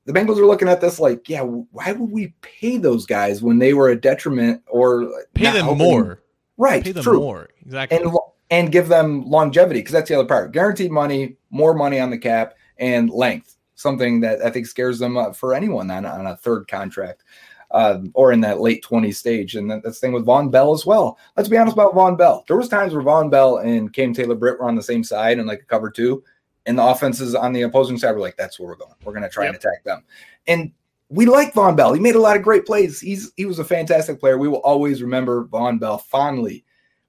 [0.07, 3.59] the Bengals are looking at this like, yeah, why would we pay those guys when
[3.59, 6.22] they were a detriment or pay them more?
[6.57, 6.82] Right.
[6.82, 7.18] Pay them true.
[7.18, 7.50] more.
[7.64, 7.98] Exactly.
[7.98, 8.16] And,
[8.50, 10.52] and give them longevity because that's the other part.
[10.52, 13.57] Guaranteed money, more money on the cap, and length.
[13.74, 17.24] Something that I think scares them for anyone on, on a third contract.
[17.70, 19.57] Um, or in that late 20 stage.
[19.57, 21.18] And that's the thing with Vonn Bell as well.
[21.36, 22.44] Let's be honest about Vonn Bell.
[22.46, 25.38] There was times where Vonn Bell and Cam Taylor Britt were on the same side
[25.38, 26.22] and like a cover two,
[26.66, 28.94] and the offenses on the opposing side were like, that's where we're going.
[29.02, 29.55] We're going to try yep.
[29.55, 30.05] and attack them.
[30.46, 30.70] And
[31.15, 31.93] we like Vonn Bell.
[31.93, 33.01] He made a lot of great plays.
[33.01, 34.39] He's he was a fantastic player.
[34.39, 36.65] We will always remember Vonn Bell fondly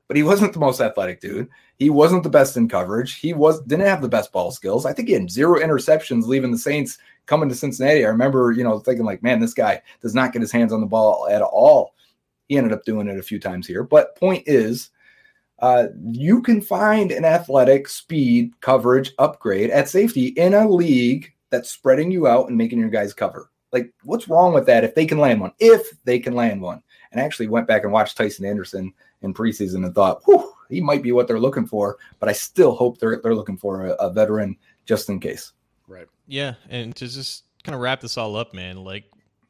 [0.07, 1.49] but he wasn't the most athletic dude.
[1.77, 3.15] He wasn't the best in coverage.
[3.15, 4.85] He was didn't have the best ball skills.
[4.85, 8.05] I think he had zero interceptions leaving the Saints coming to Cincinnati.
[8.05, 10.81] I remember, you know, thinking like, man, this guy does not get his hands on
[10.81, 11.95] the ball at all.
[12.47, 13.83] He ended up doing it a few times here.
[13.83, 14.91] But point is,
[15.59, 21.71] uh, you can find an athletic speed coverage upgrade at safety in a league that's
[21.71, 23.49] spreading you out and making your guys cover.
[23.71, 25.51] Like, what's wrong with that if they can land one?
[25.59, 26.81] If they can land one.
[27.11, 30.81] And I actually went back and watched Tycen Anderson in preseason and thought, whew, he
[30.81, 33.93] might be what they're looking for, but I still hope they're they're looking for a,
[33.93, 35.53] a veteran just in case.
[35.87, 36.07] Right.
[36.27, 38.83] Yeah, and to just kind of wrap this all up, man.
[38.83, 39.05] Like,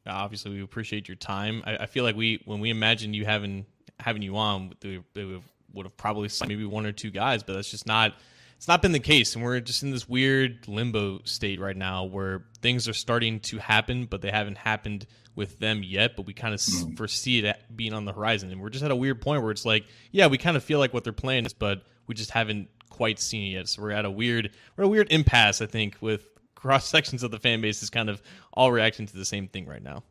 [0.06, 1.64] obviously, we appreciate your time.
[1.66, 3.66] I, I feel like we when we imagined you having
[4.00, 5.42] having you on, we, we
[5.74, 8.16] would have probably maybe one or two guys, but that's just not
[8.58, 12.06] it's not been the case and we're just in this weird limbo state right now
[12.06, 16.34] where things are starting to happen but they haven't happened with them yet but we
[16.34, 16.98] kind of mm.
[16.98, 18.52] foresee it being on the horizon.
[18.52, 20.80] And we're just at a weird point where it's like yeah we kind of feel
[20.80, 23.68] like what they're playing is but we just haven't quite seen it yet.
[23.68, 27.32] So we're at a weird we're a weird impasse i think with cross sections of
[27.32, 28.22] the fan base is kind of
[28.54, 30.04] all reacting to the same thing right now.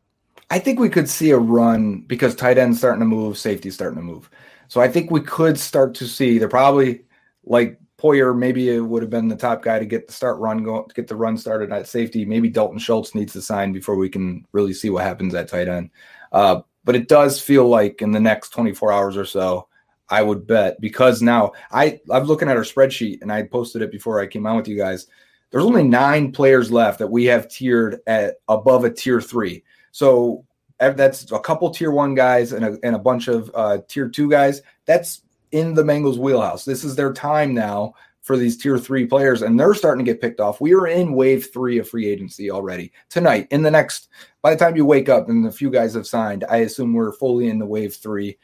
[0.51, 3.97] I think we could see a run because tight ends starting to move safety starting
[3.97, 4.31] to move.
[4.69, 7.05] So i think we could start to see they're probably
[7.45, 10.63] like Poyer maybe it would have been the top guy to get the start run
[10.63, 12.27] go get the run started at safety.
[12.27, 15.69] Maybe Dalton Schultz needs to sign before we can really see what happens at tight
[15.69, 15.89] end.
[16.31, 19.69] Uh, but it does feel like in the next 24 hours or so,
[20.11, 23.91] I would bet because now I I'm looking at our spreadsheet and I posted it
[23.91, 25.07] before I came on with you guys.
[25.51, 29.65] there's only nine players left that we have tiered at above a tier three.
[29.93, 30.45] So
[30.79, 34.29] that's a couple tier one guys and a, and a bunch of uh, tier two
[34.29, 34.61] guys.
[34.85, 35.23] That's
[35.55, 36.65] in the Bengals wheelhouse.
[36.65, 40.21] This is their time now for these tier three players, and they're starting to get
[40.21, 40.61] picked off.
[40.61, 43.47] We are in wave three of free agency already tonight.
[43.51, 44.09] In the next,
[44.43, 47.13] by the time you wake up and a few guys have signed, I assume we're
[47.13, 48.37] fully in the wave three.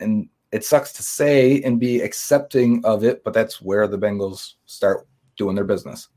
[0.00, 4.54] And it sucks to say and be accepting of it, but that's where the Bengals
[4.64, 6.08] start doing their business.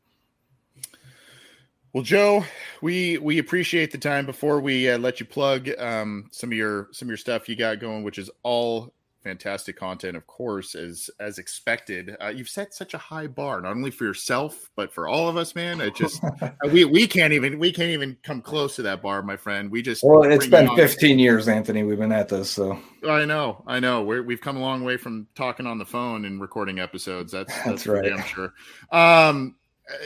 [1.91, 2.45] Well, Joe,
[2.81, 4.27] we we appreciate the time.
[4.27, 7.55] Before we uh, let you plug um, some of your some of your stuff you
[7.55, 8.93] got going, which is all
[9.29, 12.17] fantastic content, of course, as as expected.
[12.19, 15.37] Uh, you've set such a high bar, not only for yourself but for all of
[15.37, 15.79] us, man.
[15.81, 19.21] It just uh, we we can't even we can't even come close to that bar,
[19.21, 19.69] my friend.
[19.69, 21.83] We just well, it's been 15 years, Anthony.
[21.83, 24.01] We've been at this, so I know, I know.
[24.01, 27.31] We're, we've come a long way from talking on the phone and recording episodes.
[27.31, 28.11] That's that's, that's right.
[28.11, 28.53] I'm sure.
[28.91, 29.55] Um,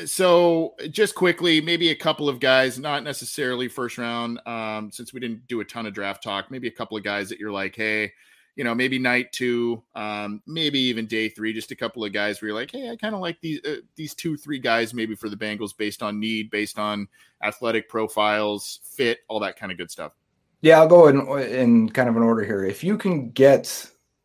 [0.05, 5.21] so just quickly, maybe a couple of guys, not necessarily first round, um, since we
[5.21, 6.51] didn't do a ton of draft talk.
[6.51, 8.11] Maybe a couple of guys that you're like, hey
[8.55, 12.41] you know, maybe night two, um, maybe even day three, just a couple of guys
[12.41, 15.15] where you're like, hey, I kind of like these uh, these two, three guys maybe
[15.15, 17.07] for the Bengals based on need, based on
[17.41, 20.13] athletic profiles, fit, all that kind of good stuff.
[20.61, 22.63] Yeah, I'll go in in kind of an order here.
[22.63, 23.65] If you can get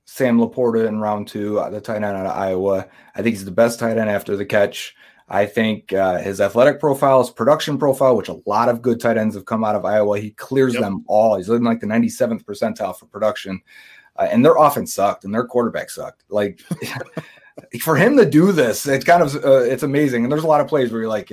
[0.05, 3.45] Sam LaPorta in round two, uh, the tight end out of Iowa, I think he's
[3.45, 4.95] the best tight end after the catch.
[5.31, 9.18] I think uh, his athletic profile, his production profile, which a lot of good tight
[9.18, 10.83] ends have come out of Iowa, he clears yep.
[10.83, 11.37] them all.
[11.37, 13.61] He's in like the 97th percentile for production
[14.19, 16.25] uh, and their offense sucked and their quarterback sucked.
[16.29, 16.61] Like
[17.81, 20.25] for him to do this, it's kind of uh, it's amazing.
[20.25, 21.29] And there's a lot of plays where you're like,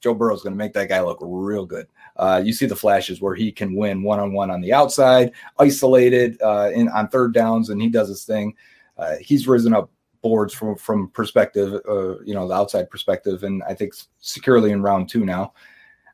[0.00, 1.86] Joe Burrow's going to make that guy look real good.
[2.16, 5.32] Uh, you see the flashes where he can win one on one on the outside,
[5.58, 8.54] isolated uh, in on third downs, and he does his thing.
[8.96, 9.90] Uh, he's risen up
[10.20, 14.82] boards from from perspective, uh, you know, the outside perspective, and I think securely in
[14.82, 15.52] round two now.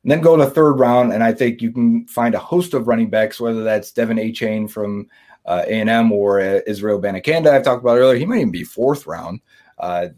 [0.02, 2.86] And then go to third round, and I think you can find a host of
[2.86, 5.08] running backs, whether that's De'Von Achane from
[5.46, 8.18] uh, A&M or uh, Israel Abanikanda I've talked about earlier.
[8.18, 9.40] He might even be fourth round.
[9.78, 10.08] Uh,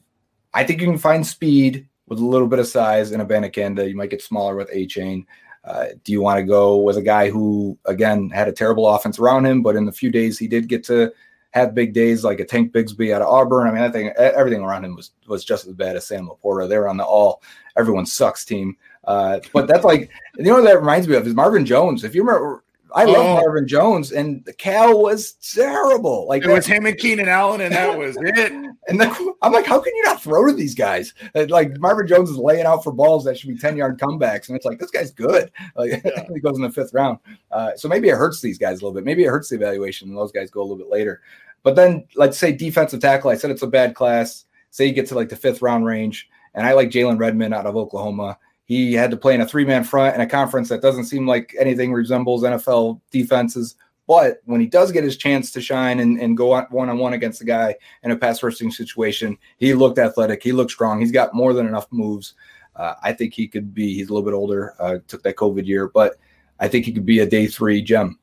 [0.55, 3.89] I think you can find speed with a little bit of size in Abanikanda.
[3.89, 5.27] You might get smaller with Achane.
[5.65, 9.19] Uh, do you want to go with a guy who, again, had a terrible offense
[9.19, 11.13] around him, but in the few days he did get to
[11.51, 13.67] have big days like a Tank Bigsby out of Auburn?
[13.67, 16.69] I mean, I think everything around him was was just as bad as Sam LaPorta.
[16.69, 17.43] They were on the all
[17.77, 18.77] everyone sucks team.
[19.05, 22.05] Uh, but that's like you know that reminds me of is Marvin Jones.
[22.05, 22.63] If you remember
[22.95, 23.35] I love oh.
[23.35, 26.27] Marvin Jones, and the Cal was terrible.
[26.29, 28.53] Like it was him and Keenan Allen, and that was it.
[28.89, 31.13] and then, I'm like, how can you not throw to these guys?
[31.35, 34.49] And like Marvin Jones is laying out for balls that should be 10 yard comebacks,
[34.49, 35.51] and it's like this guy's good.
[35.75, 36.27] Like yeah.
[36.33, 37.19] he goes in the fifth round.
[37.51, 39.05] Uh, so maybe it hurts these guys a little bit.
[39.05, 41.23] Maybe it hurts the evaluation, and those guys go a little bit later.
[41.63, 43.31] But then, let's say defensive tackle.
[43.31, 44.45] I said it's a bad class.
[44.71, 47.67] Say you get to like the fifth round range, and I like Jalen Redmond out
[47.67, 48.39] of Oklahoma.
[48.67, 51.27] He had to play in a three man front in a conference that doesn't seem
[51.27, 53.77] like anything resembles NFL defenses.
[54.07, 57.13] But when he does get his chance to shine and, and go one on one
[57.13, 60.43] against the guy in a pass rushing situation, he looked athletic.
[60.43, 61.01] He looked strong.
[61.01, 62.35] He's got more than enough moves.
[62.77, 65.67] Uh, I think he could be, he's a little bit older, uh, took that COVID
[65.67, 66.17] year, but
[66.61, 68.19] I think he could be a day three gem.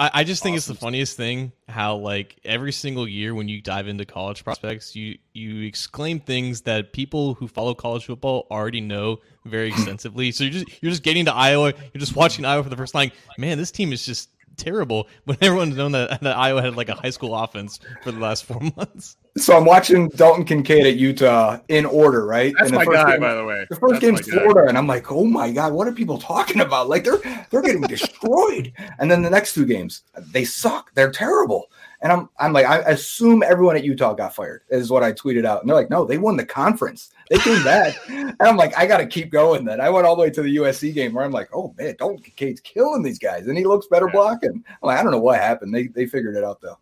[0.00, 3.60] I, I just think it's the funniest thing how like every single year when you
[3.60, 8.80] dive into college prospects, you you exclaim things that people who follow college football already
[8.80, 10.32] know very extensively.
[10.32, 12.94] so you're just you're just getting to Iowa, you're just watching Iowa for the first
[12.94, 13.10] time.
[13.36, 14.30] Man, this team is just
[14.60, 18.20] terrible when everyone's known that, that Iowa had like a high school offense for the
[18.20, 19.16] last four months.
[19.36, 22.52] So I'm watching Dalton Kincaid at Utah in order, right?
[22.58, 23.66] That's my guy, game, by the way.
[23.70, 26.60] The first That's game's Florida, and I'm like, oh my god, what are people talking
[26.60, 26.88] about?
[26.88, 28.72] Like they're they're getting destroyed.
[28.98, 30.02] And then the next two games,
[30.32, 30.92] they suck.
[30.94, 31.70] They're terrible.
[32.02, 35.44] And I'm I'm like, I assume everyone at Utah got fired, is what I tweeted
[35.44, 35.60] out.
[35.60, 37.10] And they're like, no, they won the conference.
[37.28, 37.94] They came back.
[38.08, 39.80] and I'm like, I gotta keep going then.
[39.80, 42.22] I went all the way to the USC game where I'm like, oh man, Dalton
[42.22, 44.12] Kincaid's killing these guys, and he looks better yeah.
[44.12, 44.64] blocking.
[44.66, 45.74] I'm like, I don't know what happened.
[45.74, 46.78] They they figured it out though.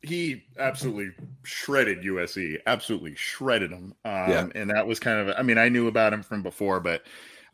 [0.00, 1.12] He absolutely
[1.44, 3.94] shredded USC, absolutely shredded them.
[4.04, 4.46] Um, yeah.
[4.54, 7.02] and that was kind of I mean, I knew about him from before, but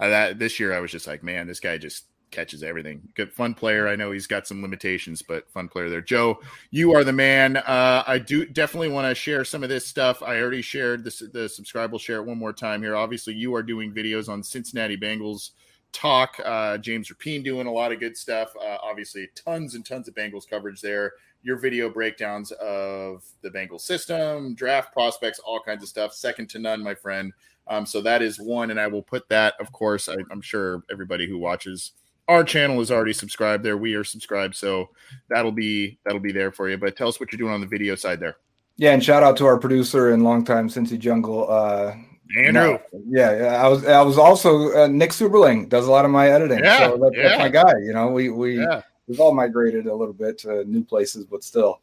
[0.01, 3.09] uh, that this year I was just like, man, this guy just catches everything.
[3.15, 3.89] Good fun player.
[3.89, 6.01] I know he's got some limitations, but fun player there.
[6.01, 7.57] Joe, you are the man.
[7.57, 10.23] Uh, I do definitely want to share some of this stuff.
[10.23, 11.23] I already shared this.
[11.33, 12.97] The subscribe will share it one more time here.
[12.97, 15.51] Obviously, you are doing videos on Cincinnati Bengals
[15.93, 16.39] talk.
[16.45, 18.55] Uh, James Rapien doing a lot of good stuff.
[18.57, 21.13] Uh, obviously, tons and tons of Bengals coverage there.
[21.43, 26.13] Your video breakdowns of the Bengals system, draft prospects, all kinds of stuff.
[26.13, 27.33] Second to none, my friend.
[27.69, 30.09] Um, so that is one, and I will put that, of course.
[30.09, 31.93] I, I'm sure everybody who watches
[32.29, 33.77] our channel is already subscribed there.
[33.77, 34.91] We are subscribed, so
[35.31, 36.77] that'll be that'll be there for you.
[36.77, 38.37] But tell us what you're doing on the video side there.
[38.77, 41.95] Yeah, and shout out to our producer and longtime Cincy Jungle, uh,
[42.37, 42.53] Andrew.
[42.53, 46.11] No, yeah, yeah, I was I was also uh, Nick Superling does a lot of
[46.11, 46.61] my editing.
[46.61, 47.29] Yeah, so that, yeah.
[47.29, 47.73] that's my guy.
[47.83, 48.83] You know, we we Yeah.
[49.09, 51.81] we've all migrated a little bit to new places, but still,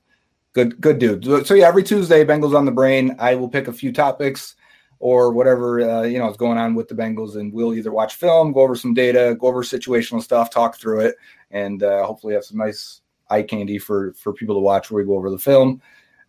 [0.54, 1.46] good good dude.
[1.46, 3.16] So yeah, every Tuesday, Bengals on the brain.
[3.20, 4.56] I will pick a few topics
[5.00, 8.16] or whatever uh, you know is going on with the Bengals, and we'll either watch
[8.16, 11.16] film, go over some data, go over situational stuff, talk through it,
[11.52, 15.08] and uh, hopefully have some nice eye candy for for people to watch where we
[15.08, 15.82] go over the film.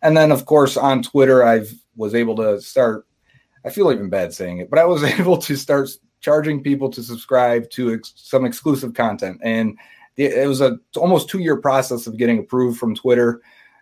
[0.03, 3.07] And then, of course, on Twitter, I've was able to start.
[3.65, 5.91] I feel even bad saying it, but I was able to start
[6.21, 9.79] charging people to subscribe to ex- some exclusive content, and
[10.17, 13.41] it, it was a almost two year process of getting approved from Twitter.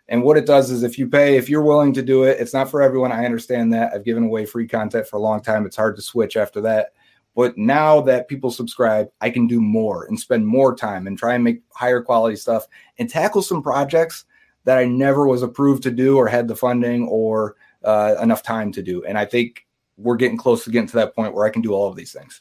[0.09, 2.53] And what it does is, if you pay, if you're willing to do it, it's
[2.53, 3.11] not for everyone.
[3.11, 3.93] I understand that.
[3.95, 5.65] I've given away free content for a long time.
[5.65, 6.93] It's hard to switch after that.
[7.35, 11.35] But now that people subscribe, I can do more and spend more time and try
[11.35, 12.67] and make higher quality stuff
[12.99, 14.25] and tackle some projects
[14.65, 18.73] that I never was approved to do or had the funding or uh, enough time
[18.73, 19.05] to do.
[19.05, 21.73] And I think we're getting close to getting to that point where I can do
[21.73, 22.41] all of these things.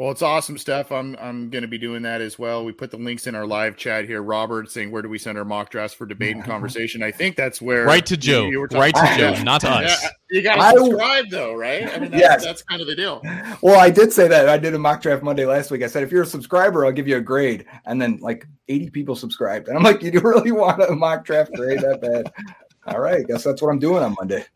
[0.00, 0.90] Well, it's awesome stuff.
[0.92, 2.64] I'm I'm going to be doing that as well.
[2.64, 4.22] We put the links in our live chat here.
[4.22, 7.36] Robert saying, "Where do we send our mock drafts for debate and conversation?" I think
[7.36, 8.46] that's where Right to Joe.
[8.46, 10.06] you were Right to Joe, not to us.
[10.30, 11.82] You got I- to subscribe though, right?
[11.86, 12.44] I mean, that's, Yes.
[12.44, 13.20] that's kind of the deal.
[13.60, 14.48] Well, I did say that.
[14.48, 15.82] I did a mock draft Monday last week.
[15.82, 17.66] I said, if you're a subscriber, I'll give you a grade.
[17.84, 19.68] And then like 80 people subscribed.
[19.68, 22.32] And I'm like, you really want a mock draft grade that bad?
[22.94, 23.26] All right.
[23.26, 24.46] Guess that's what I'm doing on Monday.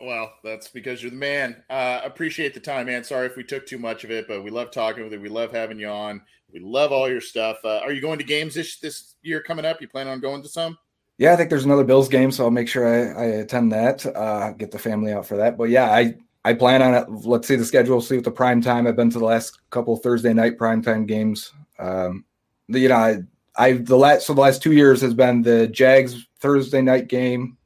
[0.00, 1.62] Well, that's because you're the man.
[1.68, 3.04] Uh, appreciate the time, man.
[3.04, 5.20] Sorry if we took too much of it, but we love talking with you.
[5.20, 6.22] We love having you on.
[6.52, 7.58] We love all your stuff.
[7.64, 9.80] Uh, are you going to games this this year coming up?
[9.80, 10.78] You plan on going to some?
[11.18, 14.06] Yeah, I think there's another Bills game, so I'll make sure I, I attend that.
[14.06, 15.58] Uh, get the family out for that.
[15.58, 17.10] But yeah, I I plan on it.
[17.10, 18.86] Let's see the schedule, see what the prime time.
[18.86, 21.52] I've been to the last couple Thursday night prime time games.
[21.78, 22.24] Um,
[22.68, 23.18] you know, I,
[23.56, 27.58] I the last so the last two years has been the Jags Thursday night game,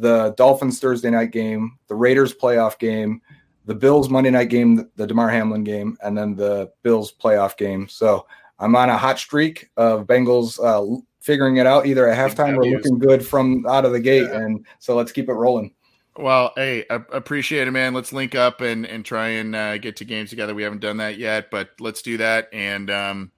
[0.00, 3.20] the Dolphins Thursday night game, the Raiders playoff game,
[3.66, 7.88] the Bills Monday night game, the Damar Hamlin game, and then the Bills playoff game.
[7.88, 8.26] So
[8.58, 12.64] I'm on a hot streak of Bengals uh, figuring it out either at halftime or
[12.64, 14.28] looking good from out of the gate.
[14.28, 14.40] Yeah.
[14.40, 15.72] And so let's keep it rolling.
[16.16, 17.94] Well, hey, I appreciate it, man.
[17.94, 20.54] Let's link up and and try and uh, get to games together.
[20.54, 22.48] We haven't done that yet, but let's do that.
[22.52, 23.32] And um,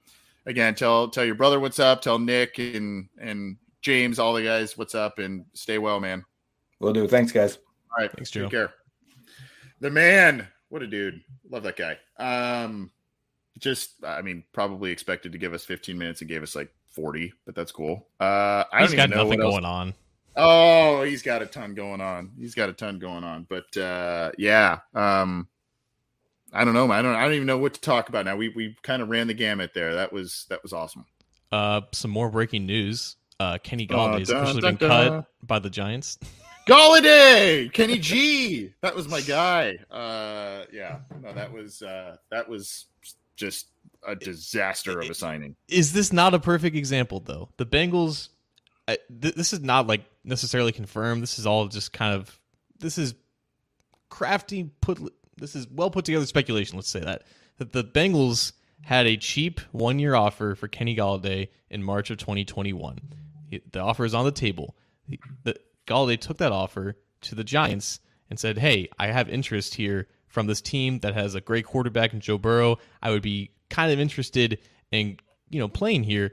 [0.46, 2.00] again, tell tell your brother what's up.
[2.00, 6.24] Tell Nick and and James, all the guys, what's up, and stay well, man.
[6.82, 7.06] We'll do.
[7.08, 7.56] Thanks, guys.
[7.90, 8.48] All right, Thanks, take Joe.
[8.50, 8.72] care.
[9.80, 11.20] The man, what a dude.
[11.50, 11.96] Love that guy.
[12.18, 12.90] Um,
[13.58, 17.32] just, I mean, probably expected to give us 15 minutes and gave us like 40,
[17.46, 18.08] but that's cool.
[18.20, 19.94] Uh, I He's don't got know nothing what going on.
[20.34, 22.32] Oh, he's got a ton going on.
[22.38, 23.46] He's got a ton going on.
[23.50, 24.78] But uh yeah.
[24.94, 25.46] Um
[26.54, 26.88] I don't know.
[26.88, 26.98] man.
[26.98, 28.36] I don't I don't even know what to talk about now.
[28.36, 29.94] We we kind of ran the gamut there.
[29.94, 31.04] That was that was awesome.
[31.50, 33.16] Uh, some more breaking news.
[33.38, 35.08] Uh, Kenny Uh, Golladay's dun, officially been dun.
[35.10, 36.18] cut by the Giants.
[36.66, 38.72] Golladay, Kenny G.
[38.82, 39.76] That was my guy.
[39.90, 41.00] Uh yeah.
[41.20, 42.86] No, that was uh that was
[43.36, 43.68] just
[44.06, 45.56] a disaster of a signing.
[45.68, 47.48] Is this not a perfect example though?
[47.56, 48.28] The Bengals.
[48.88, 51.22] I, th- this is not like necessarily confirmed.
[51.22, 52.38] This is all just kind of.
[52.78, 53.14] This is
[54.08, 54.70] crafty.
[54.80, 55.00] Put.
[55.36, 56.76] This is well put together speculation.
[56.76, 57.24] Let's say that
[57.58, 58.52] that the Bengals
[58.82, 62.98] had a cheap one year offer for Kenny Golladay in March of 2021.
[63.70, 64.76] The offer is on the table.
[65.08, 65.56] The, the
[65.86, 70.46] Golladay took that offer to the Giants and said, "Hey, I have interest here from
[70.46, 72.78] this team that has a great quarterback in Joe Burrow.
[73.02, 74.58] I would be kind of interested
[74.90, 75.18] in
[75.50, 76.32] you know playing here."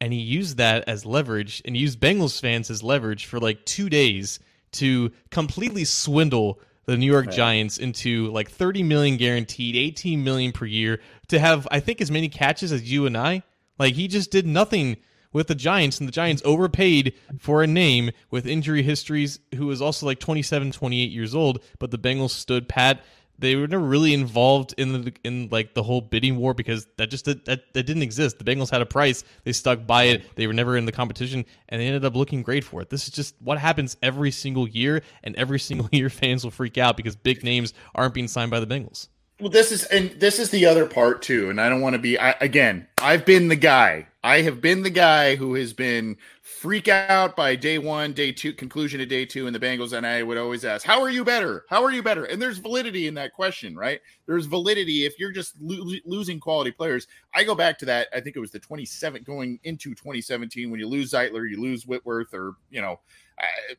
[0.00, 3.88] And he used that as leverage, and used Bengals fans as leverage for like two
[3.88, 4.38] days
[4.72, 10.66] to completely swindle the New York Giants into like 30 million guaranteed, 18 million per
[10.66, 13.42] year to have I think as many catches as you and I.
[13.78, 14.98] Like he just did nothing
[15.34, 19.82] with the Giants and the Giants overpaid for a name with injury histories who was
[19.82, 23.04] also like 27, 28 years old, but the Bengals stood pat.
[23.36, 27.10] They were never really involved in the in like the whole bidding war because that
[27.10, 28.38] just that, that, that didn't exist.
[28.38, 30.36] The Bengals had a price, they stuck by it.
[30.36, 32.90] They were never in the competition, and they ended up looking great for it.
[32.90, 36.78] This is just what happens every single year, and every single year fans will freak
[36.78, 39.08] out because big names aren't being signed by the Bengals.
[39.40, 41.98] Well, this is and this is the other part too, and I don't want to
[41.98, 42.16] be.
[42.16, 44.06] I, again, I've been the guy.
[44.22, 48.52] I have been the guy who has been freak out by day one, day two,
[48.52, 51.24] conclusion of day two in the Bengals, and I would always ask, "How are you
[51.24, 51.64] better?
[51.68, 54.00] How are you better?" And there's validity in that question, right?
[54.26, 57.08] There's validity if you're just lo- losing quality players.
[57.34, 58.06] I go back to that.
[58.14, 61.88] I think it was the 27 going into 2017 when you lose Zeitler, you lose
[61.88, 63.00] Whitworth, or you know.
[63.40, 63.74] I,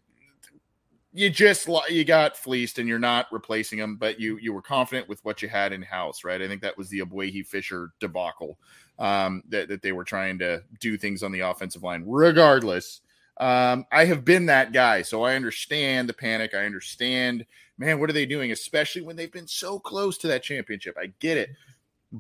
[1.16, 5.08] you just you got fleeced and you're not replacing them, but you you were confident
[5.08, 6.42] with what you had in house, right?
[6.42, 8.60] I think that was the Ogbuehi Fisher debacle
[9.00, 12.04] um, that that they were trying to do things on the offensive line.
[12.06, 13.02] Regardless,
[13.38, 16.54] Um, I have been that guy, so I understand the panic.
[16.54, 17.46] I understand,
[17.78, 18.52] man, what are they doing?
[18.52, 20.98] Especially when they've been so close to that championship.
[20.98, 21.50] I get it,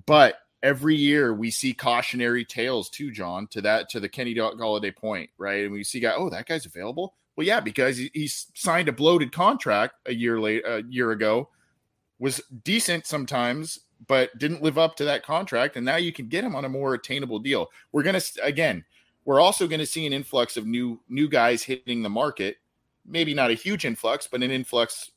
[0.05, 4.95] but every year we see cautionary tales too, John, to that to the Kenny Golladay
[4.95, 5.63] point, right?
[5.63, 7.15] And we see guy, oh, that guy's available.
[7.35, 11.49] Well, yeah, because he, he signed a bloated contract a year late a year ago,
[12.19, 16.43] was decent sometimes, but didn't live up to that contract, and now you can get
[16.43, 17.67] him on a more attainable deal.
[17.91, 18.85] We're gonna again
[19.25, 22.57] we're also going to see an influx of new new guys hitting the market.
[23.05, 25.11] Maybe not a huge influx, but an influx,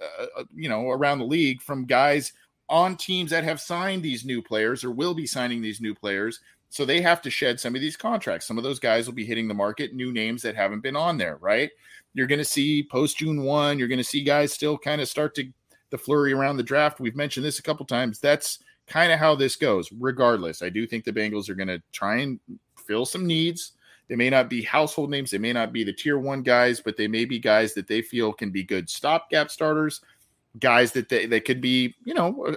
[0.00, 2.32] uh, uh, you know, around the league from guys
[2.68, 6.40] on teams that have signed these new players or will be signing these new players.
[6.74, 8.48] So they have to shed some of these contracts.
[8.48, 11.16] Some of those guys will be hitting the market, new names that haven't been on
[11.16, 11.70] there, right?
[12.14, 15.06] You're going to see post June 1, you're going to see guys still kind of
[15.06, 15.48] start to
[15.90, 16.98] the flurry around the draft.
[16.98, 18.18] We've mentioned this a couple times.
[18.18, 18.58] That's
[18.88, 19.88] kind of how this goes.
[19.92, 22.40] Regardless, I do think the Bengals are going to try and
[22.76, 23.74] fill some needs.
[24.08, 26.96] They may not be household names, they may not be the tier one guys, but
[26.96, 30.00] they may be guys that they feel can be good stopgap starters,
[30.58, 32.56] guys that they, they could be, you know,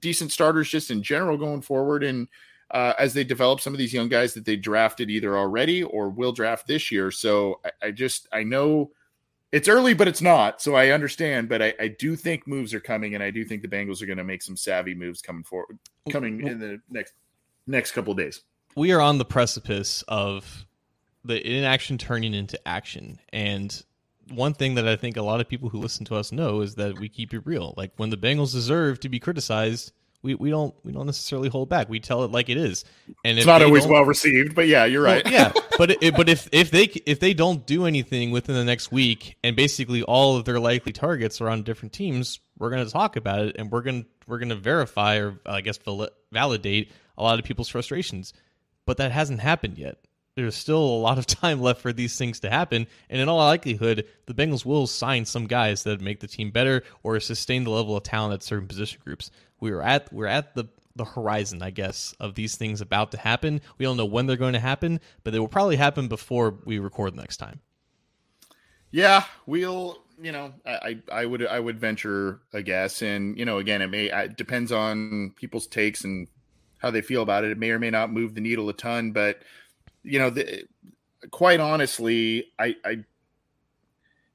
[0.00, 2.02] decent starters just in general going forward.
[2.02, 2.26] And
[2.74, 6.10] uh, as they develop some of these young guys that they drafted either already or
[6.10, 7.10] will draft this year.
[7.10, 8.90] So I, I just, I know
[9.52, 10.60] it's early, but it's not.
[10.60, 13.62] So I understand, but I, I, do think moves are coming, and I do think
[13.62, 15.78] the Bengals are going to make some savvy moves coming forward,
[16.10, 17.14] coming in the next
[17.66, 18.42] next couple days
[18.74, 20.66] we are on the precipice of
[21.24, 23.18] the inaction turning into action.
[23.32, 23.82] And
[24.32, 26.74] one thing that I think a lot of people who listen to us know is
[26.74, 27.74] that we keep it real.
[27.76, 29.92] Like when the Bengals deserve to be criticized,
[30.24, 31.88] we, we don't we don't necessarily hold back.
[31.88, 32.84] We tell it like it is,
[33.24, 34.54] and it's not always well received.
[34.54, 35.24] But yeah, you're right.
[35.24, 38.64] Well, yeah, but it, but if if they if they don't do anything within the
[38.64, 42.84] next week, and basically all of their likely targets are on different teams, we're going
[42.84, 45.78] to talk about it, and we're going we're going to verify or I guess
[46.32, 48.32] validate a lot of people's frustrations
[48.86, 49.98] but that hasn't happened yet.
[50.36, 53.38] There's still a lot of time left for these things to happen, and in all
[53.38, 57.70] likelihood, the Bengals will sign some guys that make the team better or sustain the
[57.70, 59.30] level of talent at certain position groups.
[59.64, 63.62] We're at we're at the the horizon, I guess, of these things about to happen.
[63.78, 66.78] We don't know when they're going to happen, but they will probably happen before we
[66.78, 67.60] record next time.
[68.90, 70.02] Yeah, we'll.
[70.22, 73.88] You know, I I would I would venture a guess, and you know, again, it
[73.88, 76.28] may it depends on people's takes and
[76.78, 77.50] how they feel about it.
[77.50, 79.40] It may or may not move the needle a ton, but
[80.02, 80.68] you know, the,
[81.30, 83.04] quite honestly, I, I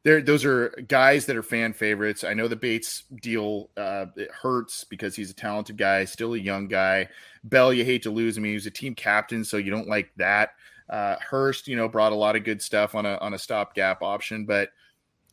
[0.03, 2.23] there those are guys that are fan favorites.
[2.23, 6.37] I know the Bates deal uh, it hurts because he's a talented guy, still a
[6.37, 7.09] young guy.
[7.43, 8.37] Bell, you hate to lose.
[8.37, 10.51] I mean, he was a team captain, so you don't like that.
[10.89, 14.01] Uh, Hurst, you know, brought a lot of good stuff on a on a stopgap
[14.01, 14.69] option, but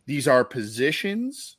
[0.07, 1.57] these are positions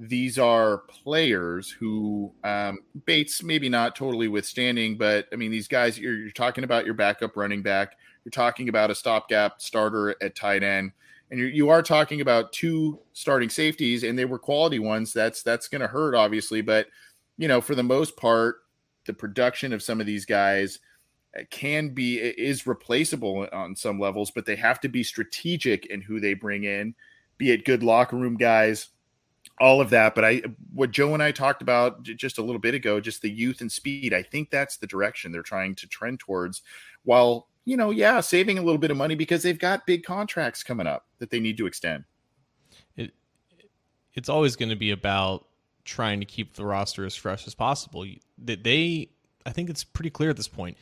[0.00, 5.98] these are players who um, Bates maybe not totally withstanding, but I mean these guys
[5.98, 10.34] you're, you're, talking about your backup running back, you're talking about a stopgap starter at
[10.34, 10.92] tight end,
[11.30, 15.12] and you're, you are talking about two starting safeties, and they were quality ones.
[15.12, 16.86] That's that's going to hurt obviously, but
[17.38, 18.56] you know for the most part,
[19.06, 20.78] the production of some of these guys
[21.38, 26.00] uh, can be is replaceable on some levels, but they have to be strategic in
[26.00, 26.94] who they bring in,
[27.38, 28.88] be it good locker room guys
[29.60, 30.14] all of that.
[30.14, 33.30] But I, what Joe and I talked about just a little bit ago, just the
[33.30, 34.14] youth and speed.
[34.14, 36.62] I think that's the direction they're trying to trend towards.
[37.04, 40.64] While you know, yeah, saving a little bit of money because they've got big contracts
[40.64, 42.02] coming up that they need to extend.
[42.96, 43.12] It,
[44.12, 45.46] it's always going to be about
[45.84, 48.04] trying to keep the roster as fresh as possible.
[48.38, 49.10] That they,
[49.46, 50.78] I think it's pretty clear at this point,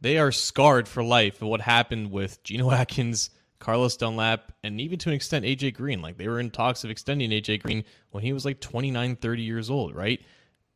[0.00, 3.30] they are scarred for life of what happened with Geno Atkins
[3.60, 6.02] Carlos Dunlap, and even to an extent AJ Green.
[6.02, 9.42] Like they were in talks of extending AJ Green when he was like 29, 30
[9.42, 10.20] years old, right?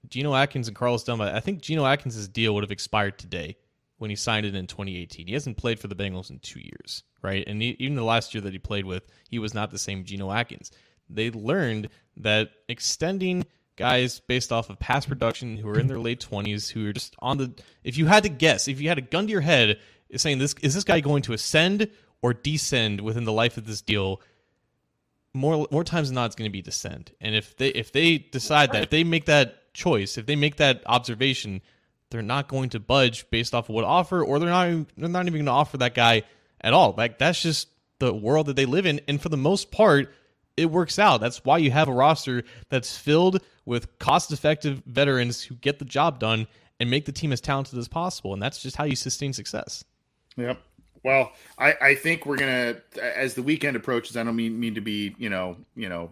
[0.08, 1.34] Geno Atkins and Carlos Dunlap.
[1.34, 3.56] I think Geno Atkins' deal would have expired today
[3.98, 5.26] when he signed it in 2018.
[5.26, 7.44] He hasn't played for the Bengals in two years, right?
[7.46, 10.04] And he, even the last year that he played with, he was not the same
[10.04, 10.70] Geno Atkins.
[11.08, 11.88] They learned
[12.18, 16.88] that extending guys based off of past production who are in their late 20s, who
[16.88, 17.52] are just on the.
[17.84, 19.78] If you had to guess, if you had a gun to your head,
[20.08, 21.90] is saying this is this guy going to ascend
[22.22, 24.20] or descend within the life of this deal,
[25.34, 27.12] more more times than not, it's going to be descend.
[27.20, 30.56] And if they if they decide that if they make that choice, if they make
[30.56, 31.60] that observation,
[32.10, 35.26] they're not going to budge based off of what offer, or they're not they're not
[35.26, 36.22] even going to offer that guy
[36.60, 36.94] at all.
[36.96, 40.12] Like that's just the world that they live in, and for the most part,
[40.56, 41.20] it works out.
[41.20, 46.20] That's why you have a roster that's filled with cost-effective veterans who get the job
[46.20, 46.46] done
[46.78, 49.84] and make the team as talented as possible, and that's just how you sustain success.
[50.36, 50.60] Yep.
[51.02, 54.16] Well, I, I think we're gonna as the weekend approaches.
[54.16, 56.10] I don't mean mean to be you know you know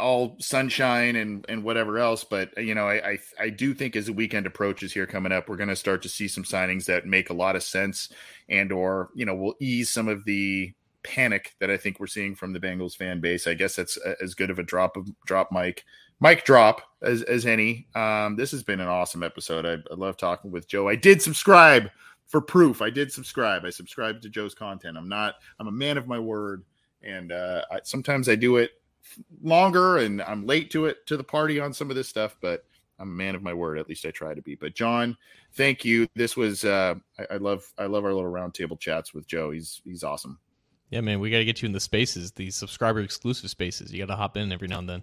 [0.00, 4.06] all sunshine and and whatever else, but you know I I, I do think as
[4.06, 7.06] the weekend approaches here coming up, we're going to start to see some signings that
[7.06, 8.08] make a lot of sense
[8.48, 10.72] and or you know will ease some of the
[11.02, 13.46] panic that I think we're seeing from the Bengals fan base.
[13.46, 15.84] I guess that's as good of a drop of drop mic
[16.20, 17.86] mic drop as as any.
[17.94, 19.66] Um, this has been an awesome episode.
[19.66, 20.88] I, I love talking with Joe.
[20.88, 21.90] I did subscribe
[22.26, 22.80] for proof.
[22.80, 23.64] I did subscribe.
[23.64, 24.96] I subscribed to Joe's content.
[24.96, 25.34] I'm not.
[25.58, 26.64] I'm a man of my word,
[27.02, 28.70] and uh, I, sometimes I do it
[29.42, 32.64] longer, and I'm late to it to the party on some of this stuff, but.
[32.98, 33.78] I'm a man of my word.
[33.78, 34.56] At least I try to be.
[34.56, 35.16] But John,
[35.54, 36.06] thank you.
[36.14, 39.52] This was uh, I, I love I love our little roundtable chats with Joe.
[39.52, 40.38] He's he's awesome.
[40.90, 43.92] Yeah, man, we got to get you in the spaces, the subscriber exclusive spaces.
[43.92, 45.02] You got to hop in every now and then.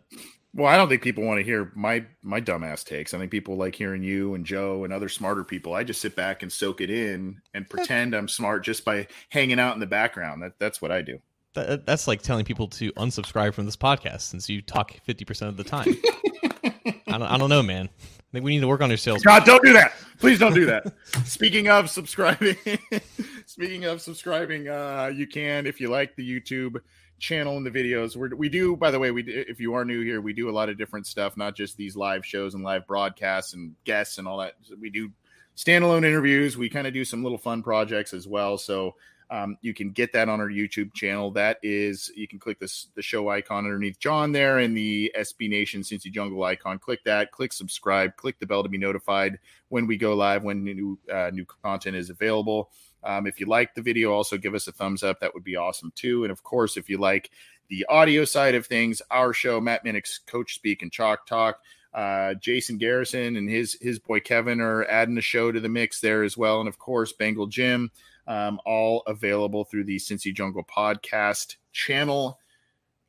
[0.54, 3.14] Well, I don't think people want to hear my my dumbass takes.
[3.14, 5.74] I think people like hearing you and Joe and other smarter people.
[5.74, 9.60] I just sit back and soak it in and pretend I'm smart just by hanging
[9.60, 10.42] out in the background.
[10.42, 11.20] That that's what I do.
[11.58, 15.58] That, that's like telling people to unsubscribe from this podcast since you talk 50% of
[15.58, 15.88] the time.
[17.08, 17.90] I, don't, I don't know, man.
[18.00, 19.24] I think we need to work on your sales.
[19.24, 19.94] God, don't do that.
[20.20, 20.94] Please don't do that.
[21.26, 22.58] Speaking of subscribing,
[23.46, 26.82] speaking of subscribing, uh, you can if you like the YouTube
[27.20, 28.16] channel and the videos.
[28.16, 30.52] We're, we do, by the way, we if you are new here, we do a
[30.52, 34.28] lot of different stuff, not just these live shows and live broadcasts and guests and
[34.28, 34.56] all that.
[34.80, 35.10] We do
[35.56, 36.58] standalone interviews.
[36.58, 38.58] We kind of do some little fun projects as well.
[38.58, 38.96] So
[39.30, 41.32] um, you can get that on our YouTube channel.
[41.32, 45.50] That is, you can click this the show icon underneath John there and the SB
[45.50, 46.80] Nation Cincy Jungle icon.
[46.80, 50.64] Click that, click subscribe, click the bell to be notified when we go live, when
[50.64, 52.70] new uh, new content is available.
[53.04, 55.20] Um, if you like the video, also give us a thumbs up.
[55.20, 56.24] That would be awesome too.
[56.24, 57.30] And of course, if you like
[57.70, 61.60] the audio side of things, our show, Matt Minich's Coach Speak and Chalk Talk.
[61.94, 66.00] Uh, Jason Garrison and his his boy Kevin are adding a show to the mix
[66.00, 67.92] there as well, and of course Bengal Jim
[68.28, 72.40] um, all available through the Cincy Jungle podcast channel.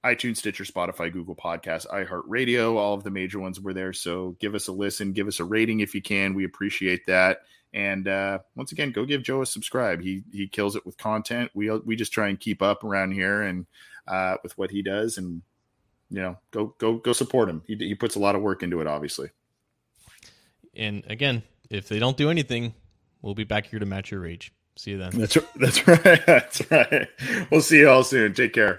[0.05, 3.93] iTunes, Stitcher, Spotify, Google Podcasts, iHeartRadio, all of the major ones were there.
[3.93, 6.35] So give us a listen, give us a rating if you can.
[6.35, 7.41] We appreciate that.
[7.75, 10.01] And uh, once again, go give Joe a subscribe.
[10.01, 11.51] He he kills it with content.
[11.55, 13.67] We we just try and keep up around here and
[14.07, 15.43] uh, with what he does, and
[16.09, 17.63] you know, go go go support him.
[17.67, 19.31] He he puts a lot of work into it, obviously.
[20.75, 22.73] And again, if they don't do anything,
[23.21, 24.53] we'll be back here to match your rage.
[24.79, 25.11] See you then.
[25.11, 26.25] That's that's right.
[26.25, 27.09] That's right.
[27.51, 28.33] We'll see you all soon.
[28.33, 28.77] Take care.